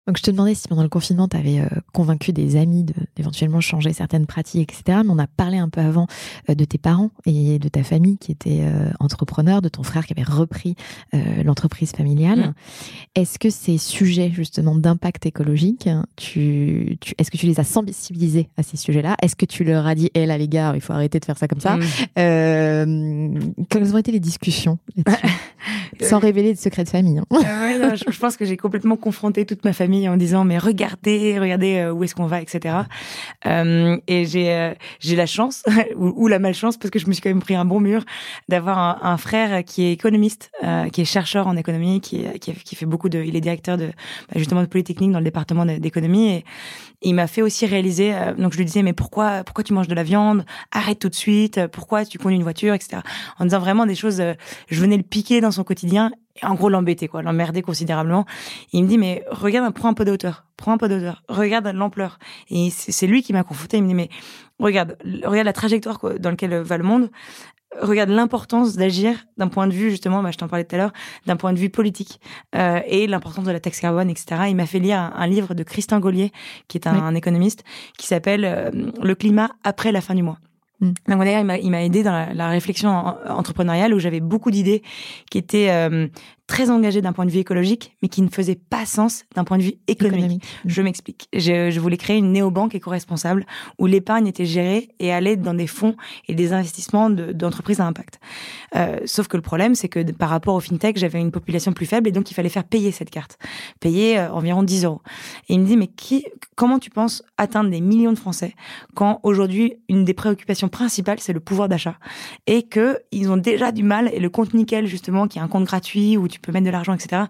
[0.08, 1.62] Donc je te demandais si pendant le confinement, tu avais
[1.94, 2.86] convaincu des amis
[3.16, 5.02] d'éventuellement changer certaines pratiques, etc.
[5.04, 6.08] Mais on a parlé un peu avant
[6.50, 10.06] euh, de tes parents et de ta famille qui était euh, entrepreneur, de ton frère
[10.06, 10.76] qui avait repris
[11.14, 12.40] euh, l'entreprise familiale.
[12.40, 12.54] Mm.
[13.16, 18.50] Est-ce que ces sujets justement d'impact écologique, tu, tu, est-ce que tu les as sensibilisés
[18.58, 19.18] à ces sujets-là?
[19.22, 21.38] Est-ce que tu leur as dit, hé là les gars, il faut arrêter de faire
[21.38, 21.78] ça comme ça?
[21.78, 21.82] Mm.
[22.20, 23.40] euh,
[23.70, 24.80] Quelles ont été les discussions
[26.02, 27.18] Sans révéler de secrets de famille.
[27.18, 27.26] hein.
[27.32, 30.44] Euh, ouais, non, je, je pense que j'ai complètement confronté toute ma famille en disant
[30.44, 32.76] mais regardez, regardez euh, où est-ce qu'on va, etc.
[33.46, 35.64] Euh, et j'ai euh, j'ai la chance
[35.96, 38.04] ou, la malchance parce que je me suis quand même pris un bon mur
[38.50, 40.52] d'avoir un, frère qui est économiste,
[40.92, 44.36] qui est chercheur en économie, qui, qui, fait beaucoup de, il est directeur de bah,
[44.36, 46.46] justement de Polytechnique dans le département d'économie et
[47.02, 48.14] il m'a fait aussi réaliser.
[48.38, 50.46] donc je lui disais mais pourquoi pourquoi tu manges de la viande?
[50.72, 51.66] Arrête tout de suite.
[51.68, 53.02] Pourquoi tu conduis une voiture, etc.
[53.40, 54.22] En disant vraiment des choses.
[54.70, 56.12] je venais le piquer dans son quotidien
[56.44, 58.26] en gros l'embêter quoi, l'emmerder considérablement.
[58.74, 60.96] Et il me dit mais regarde, prends un peu de hauteur, prends un peu de
[60.98, 62.20] hauteur, regarde l'ampleur.
[62.50, 63.78] Et c'est lui qui m'a confronté.
[63.78, 64.10] Il me dit mais
[64.60, 67.10] regarde, regarde la trajectoire quoi, dans laquelle va le monde.
[67.82, 70.94] Regarde l'importance d'agir d'un point de vue justement, bah, je t'en parlais tout à l'heure,
[71.26, 72.22] d'un point de vue politique
[72.56, 74.44] euh, et l'importance de la taxe carbone, etc.
[74.48, 76.32] Il m'a fait lire un, un livre de Christian Gaulier,
[76.70, 77.00] qui est un, Oui.
[77.04, 77.66] un économiste,
[77.98, 78.72] qui s'appelle euh,
[79.04, 80.38] Le climat après la fin du mois.
[80.80, 80.92] Mm.
[81.08, 84.84] Donc d'ailleurs, il m'a- aidé dans la, réflexion en- entrepreneuriale où j'avais beaucoup d'idées
[85.30, 86.08] qui étaient euh,
[86.48, 89.58] très engagées d'un point de vue écologique, mais qui ne faisaient pas sens d'un point
[89.58, 90.18] de vue économique.
[90.18, 90.44] Économique.
[90.66, 91.28] Je m'explique.
[91.34, 93.46] Je, je voulais créer une néobanque éco-responsable
[93.78, 95.96] où l'épargne était gérée et allait dans des fonds
[96.30, 98.20] et des investissements de- d'entreprises à impact.
[98.76, 101.86] Euh, sauf que le problème, c'est que par rapport au fintech, j'avais une population plus
[101.86, 103.38] faible et donc il fallait faire payer cette carte,
[103.82, 105.02] payer euh, environ 10 euros.
[105.50, 106.26] Et il me dit mais qui,
[106.56, 108.56] comment tu penses atteindre des millions de Français
[108.96, 111.98] quand aujourd'hui une des préoccupations principales c'est le pouvoir d'achat?
[112.48, 115.48] Et que ils ont déjà du mal et le compte nickel justement qui est un
[115.50, 117.24] compte gratuit où tu peux mettre de l'argent etc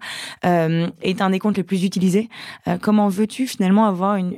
[0.44, 2.28] euh, est un des comptes les plus utilisés.
[2.66, 4.34] Euh, comment veux-tu finalement avoir une,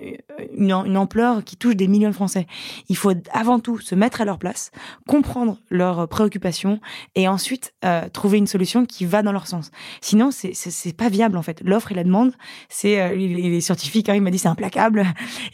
[0.56, 2.46] une, une ampleur qui touche des millions de Français?
[2.88, 4.70] Il faut avant tout se mettre à leur place,
[5.08, 6.80] comprendre leurs préoccupations
[7.14, 9.70] et ensuite euh, trouver une solution qui va dans leur sens.
[10.00, 11.60] Sinon, c'est c'est pas viable en fait.
[11.64, 12.32] L'offre et la demande,
[12.68, 14.08] c'est euh, il, il est scientifique.
[14.08, 15.04] Hein, il m'a dit c'est implacable.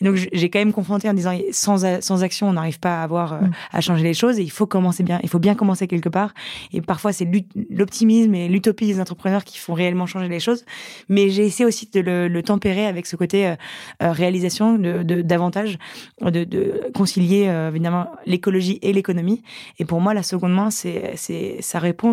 [0.01, 3.03] Et donc j'ai quand même confronté en disant sans sans action, on n'arrive pas à
[3.03, 3.53] avoir euh, Mm.
[3.73, 4.39] à changer les choses.
[4.39, 5.21] Et il faut commencer bien.
[5.23, 6.35] Il faut bien commencer quelque part.
[6.73, 7.29] Et parfois c'est
[7.71, 10.65] l'optimisme et l'utopie des entrepreneurs qui font réellement changer les choses.
[11.09, 13.55] Mais j'ai essayé aussi de le, tempérer avec ce côté euh,
[14.03, 15.79] euh, réalisation de, davantage
[16.21, 19.43] de, concilier euh, évidemment l'écologie et l'économie.
[19.79, 21.15] Et pour moi, la seconde main, c'est,
[21.61, 22.13] ça répond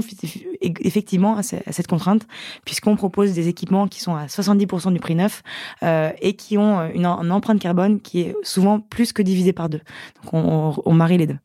[0.61, 2.27] effectivement à, ce- à cette contrainte,
[2.65, 5.41] puisqu'on propose des équipements qui sont à 70% du prix neuf
[5.81, 9.81] et qui ont une, empreinte carbone qui est souvent plus que divisée par deux.
[10.23, 11.37] Donc on, on, on marie les deux.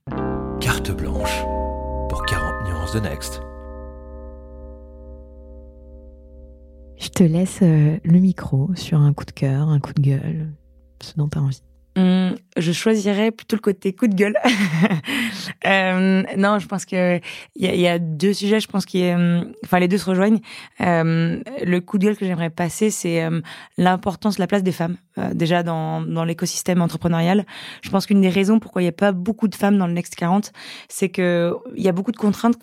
[0.60, 1.42] Carte blanche
[2.08, 3.47] pour 40 nuances de Next.
[6.98, 10.52] Je te laisse euh, le micro sur un coup de cœur, un coup de gueule,
[11.00, 11.62] ce dont tu as envie.
[11.98, 14.36] Hum, je choisirais plutôt le côté coup de gueule.
[15.66, 17.20] Euh, non, je pense que
[17.56, 18.60] il y a, deux sujets.
[18.60, 20.38] Je pense a, hum, enfin les deux se rejoignent.
[20.80, 23.42] Euh, le coup de gueule que j'aimerais passer, c'est hum,
[23.76, 27.44] l'importance, la place des femmes euh, déjà dans l'écosystème entrepreneurial.
[27.82, 29.92] Je pense qu'une des raisons pourquoi il n'y a pas beaucoup de femmes dans le
[29.92, 30.52] Next 40,
[30.88, 32.58] c'est que il y a beaucoup de contraintes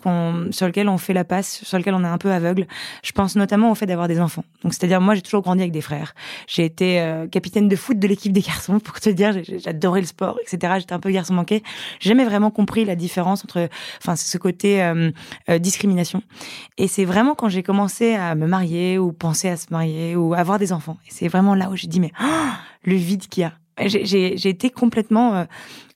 [0.50, 2.66] sur lesquelles on fait la passe, sur lesquelles on est un peu aveugle.
[3.02, 4.44] Je pense notamment au fait d'avoir des enfants.
[4.62, 6.14] Donc c'est-à-dire moi j'ai toujours grandi avec des frères.
[6.46, 9.25] J'ai été euh, capitaine de foot de l'équipe des garçons pour te dire.
[9.32, 10.74] J'adorais le sport, etc.
[10.78, 11.62] J'étais un peu garçon manqué.
[12.00, 13.68] J'ai jamais vraiment compris la différence entre,
[14.00, 15.10] enfin, ce côté euh,
[15.48, 16.22] euh, discrimination.
[16.78, 20.34] Et c'est vraiment quand j'ai commencé à me marier ou penser à se marier ou
[20.34, 20.98] avoir des enfants.
[21.06, 22.50] Et c'est vraiment là où j'ai dit mais oh,
[22.84, 23.52] le vide qu'il y a.
[23.78, 25.44] J'ai été complètement euh,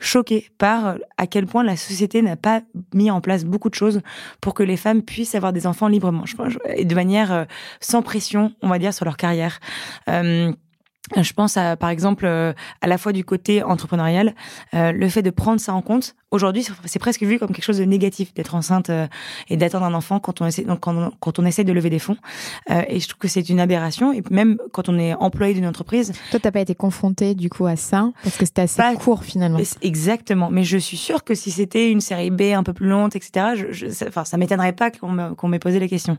[0.01, 2.61] choquée par à quel point la société n'a pas
[2.93, 4.03] mis en place beaucoup de choses
[4.43, 7.47] pour que les femmes puissent avoir des enfants librement, je pense, et de manière
[7.81, 9.61] sans pression, on va dire, sur leur carrière.
[11.17, 14.35] Je pense à, par exemple, euh, à la fois du côté entrepreneurial,
[14.75, 16.15] euh, le fait de prendre ça en compte.
[16.31, 19.07] Aujourd'hui, c'est- presque vu comme quelque chose de négatif d'être enceinte euh,
[19.49, 21.91] et d'attendre un enfant quand on essaie, donc quand, on, quand on essaie de lever
[21.91, 22.17] des fonds.
[22.71, 24.13] Euh, et je trouve que c'est une aberration.
[24.13, 27.67] Et même quand on est employé d'une entreprise, Toi, t'as pas été confronté du coup
[27.67, 28.11] à ça?
[28.23, 29.59] Parce que c'était assez Pas- court finalement.
[29.83, 30.51] Exactement.
[30.51, 33.47] Mais je suis sûre que si c'était une série B un peu plus lente, etc.,
[33.57, 36.17] je, je, ça, enfin, ça m'étonnerait pas qu'on m'ait posé la question.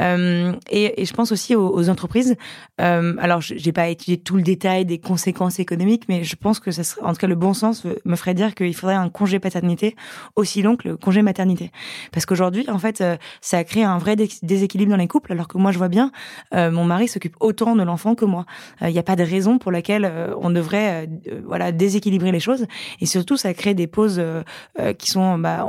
[0.00, 2.36] Euh, et, et je pense aussi aux, aux entreprises.
[2.78, 6.70] Alors, je- j'ai pas étudié tout le détail des conséquences économiques, mais je pense que
[6.70, 9.38] ça serait, en tout cas, le bon sens me ferait dire qu'il faudrait un congé
[9.42, 9.94] paternité
[10.36, 11.70] aussi long que le congé maternité.
[12.12, 15.32] Parce qu'aujourd'hui, en fait, euh, ça a créé un vrai dé- déséquilibre dans les couples,
[15.32, 16.10] alors que moi, je vois bien,
[16.54, 18.46] euh, mon mari s'occupe autant de l'enfant que moi.
[18.80, 22.32] Il n'y a pas de raison pour laquelle euh, on devrait, euh, euh, voilà, déséquilibrer
[22.32, 22.66] les choses.
[23.00, 24.42] Et surtout, ça crée des pauses euh,
[24.78, 25.66] euh, qui sont, bah,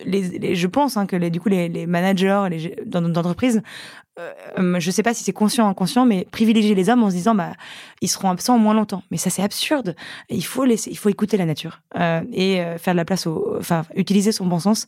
[0.00, 3.62] je pense hein, que les, du coup les, les managers les, dans notre entreprise
[4.18, 7.14] euh, je sais pas si c'est conscient ou inconscient, mais privilégier les hommes en se
[7.14, 7.52] disant bah
[8.00, 9.02] ils seront absents moins longtemps.
[9.10, 9.94] Mais ça c'est absurde.
[10.28, 13.26] Il faut laisser, il faut écouter la nature euh, et euh, faire de la place
[13.26, 14.86] au, enfin utiliser son bon sens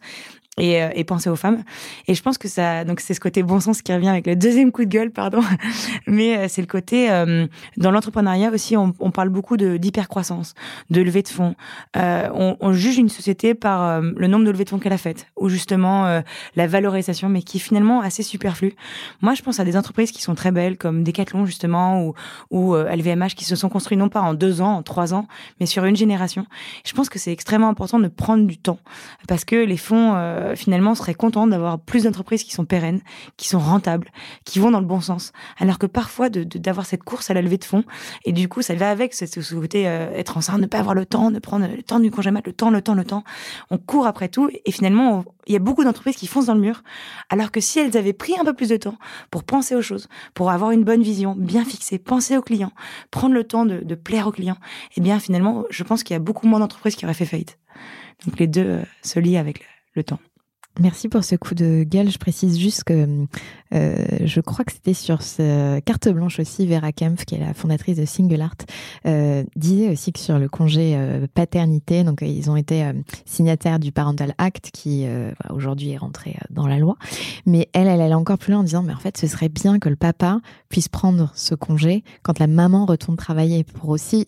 [0.61, 1.63] et, euh, et penser aux femmes.
[2.07, 4.37] Et je pense que ça, donc c'est ce côté bon sens qui revient avec le
[4.37, 5.41] deuxième coup de gueule, pardon.
[6.07, 10.55] Mais euh, c'est le côté euh, dans l'entrepreneuriat aussi, on, on parle beaucoup de d'hypercroissance,
[10.91, 11.55] de levée de fonds.
[11.97, 14.93] Euh, on, on juge une société par euh, le nombre de levées de fonds qu'elle
[14.93, 16.21] a faites, ou justement euh,
[16.57, 18.75] la valorisation, mais qui est finalement assez superflu.
[19.23, 22.15] Moi, je pense à des entreprises qui sont très belles, comme Decathlon justement, ou,
[22.51, 25.27] ou euh, LVMH, qui se sont construits non pas en deux ans, en trois ans,
[25.61, 26.47] mais sur une génération.
[26.85, 28.79] Je pense que c'est extrêmement important de prendre du temps,
[29.29, 33.01] parce que les fonds euh, finalement seraient contents d'avoir plus d'entreprises qui sont pérennes,
[33.37, 34.09] qui sont rentables,
[34.45, 35.33] qui vont dans le bon sens.
[35.59, 37.85] Alors que parfois de- de- d'avoir cette course à la levée de fonds,
[38.25, 40.95] et du coup ça va avec ce, ce côté euh, être enceinte, ne pas avoir
[40.95, 43.25] le temps, de prendre le temps du congé mat, le temps, le temps, le temps.
[43.71, 46.61] On court après tout, et finalement il y a beaucoup d'entreprises qui foncent dans le
[46.61, 46.83] mur,
[47.29, 48.95] alors que si elles avaient pris un peu plus de temps
[49.31, 52.73] pour penser aux choses, pour avoir une bonne vision, bien fixée, penser aux clients,
[53.11, 54.59] prendre le temps de, plaire aux clients,
[54.97, 57.59] eh bien finalement, je pense qu'il y a beaucoup moins d'entreprises qui auraient fait faillite.
[58.27, 59.63] Donc les deux euh, se lient avec
[59.95, 60.21] le temps.
[60.79, 62.11] Merci pour ce coup de gueule.
[62.11, 63.27] Je précise juste que
[63.75, 67.55] euh, je crois que c'était sur ce carte blanche aussi, Vera Kempf, qui est la
[67.55, 68.57] fondatrice de Single Art,
[69.07, 72.89] euh, disait aussi que sur le congé euh, paternité, donc ils ont été
[73.27, 75.07] signataires du Parental Act qui
[75.51, 76.97] aujourd'hui est rentré dans la loi,
[77.47, 79.79] mais elle, elle allait encore plus loin en disant mais en fait ce serait bien
[79.79, 84.27] que le papa puisse prendre ce congé quand la maman retourne travailler pour aussi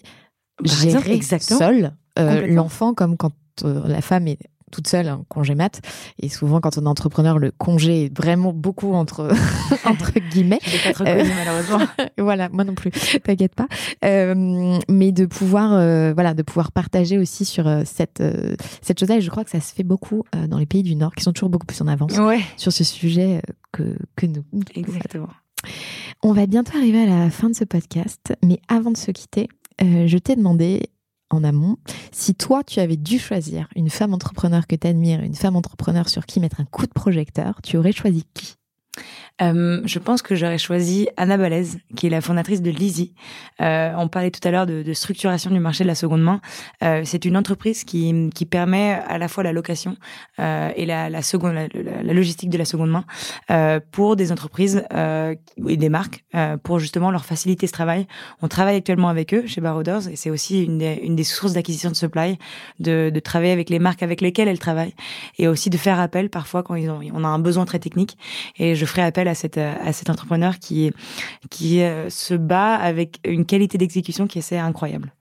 [0.58, 1.58] Par exemple, gérer exactement.
[1.58, 2.54] seul euh, Complètement.
[2.54, 3.32] l'enfant comme quand
[3.62, 4.38] la femme est
[4.72, 5.80] toute seule en congé mat.
[6.18, 9.30] Et souvent quand on est entrepreneur le congé est vraiment beaucoup entre
[9.84, 10.58] entre guillemets.
[10.64, 11.86] Je pas trop Euh, connu, malheureusement.
[12.18, 12.90] voilà moi non plus
[13.22, 13.68] t'inquiète pas.
[14.04, 18.98] Euh, mais de pouvoir euh, voilà de pouvoir partager aussi sur euh, cette euh, cette
[18.98, 20.96] chose là et je crois que ça se fait beaucoup euh, dans les pays du
[20.96, 24.26] nord qui sont toujours beaucoup plus en avance Ouais, sur ce sujet euh, que que
[24.26, 24.44] nous.
[24.74, 25.28] Exactement.
[26.22, 29.48] on va bientôt arriver à la fin de ce podcast, mais avant de se quitter,
[29.82, 30.88] euh, je t'ai demandé
[31.34, 31.76] en amont.
[32.10, 36.08] Si toi tu avais dû choisir une femme entrepreneur que tu admires, une femme entrepreneur
[36.08, 38.56] sur qui mettre un coup de projecteur, tu aurais choisi qui?
[39.40, 43.14] Euh, je pense que j'aurais choisi Anna Balèze, qui est la fondatrice de Lizzy.
[43.60, 46.40] Euh, on parlait tout à l'heure de, de structuration du marché de la seconde main.
[46.84, 49.96] Euh, c'est une entreprise qui, qui permet à la fois la location
[50.38, 51.68] euh, et la, la, seconde, la,
[52.02, 53.04] la- logistique de la seconde main
[53.50, 54.84] euh, pour des entreprises
[55.66, 56.24] et des marques
[56.62, 58.06] pour justement leur faciliter ce travail.
[58.42, 61.52] On travaille actuellement avec eux chez Barouders et c'est aussi une des, une des sources
[61.54, 62.38] d'acquisition de supply,
[62.80, 64.94] de, de travailler avec les marques avec lesquelles elles travaillent
[65.38, 68.16] et aussi de faire appel parfois quand ils ont, on a un besoin très technique.
[68.58, 70.92] Et je ferai appel à cette à cet entrepreneur qui
[71.50, 75.12] qui euh, se bat avec une qualité d'exécution qui est assez incroyable.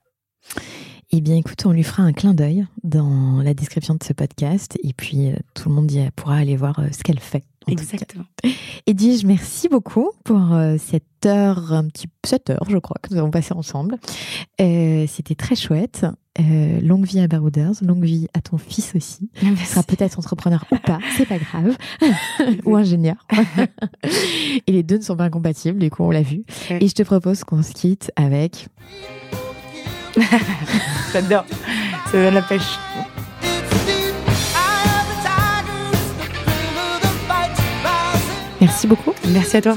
[1.13, 4.77] Eh bien écoute, on lui fera un clin d'œil dans la description de ce podcast
[4.81, 7.43] et puis euh, tout le monde y pourra aller voir euh, ce qu'elle fait.
[7.67, 8.25] Exactement.
[8.87, 10.39] Et dis-je merci beaucoup pour
[10.79, 13.97] cette heure, un petit, cette heure, je crois, que nous avons passé ensemble.
[14.59, 16.05] Euh, C'était très chouette.
[16.39, 19.29] Euh, longue vie à Barouders, longue vie à ton fils aussi.
[19.41, 21.75] Il sera peut-être entrepreneur ou pas, c'est pas grave.
[22.65, 23.25] ou ingénieur.
[24.67, 26.43] Et les deux ne sont pas incompatibles, du coup, on l'a vu.
[26.69, 28.67] Et je te propose qu'on se quitte avec.
[31.13, 31.45] J'adore.
[32.05, 32.77] Ça donne la pêche.
[38.61, 39.13] Merci beaucoup.
[39.27, 39.75] Merci à toi.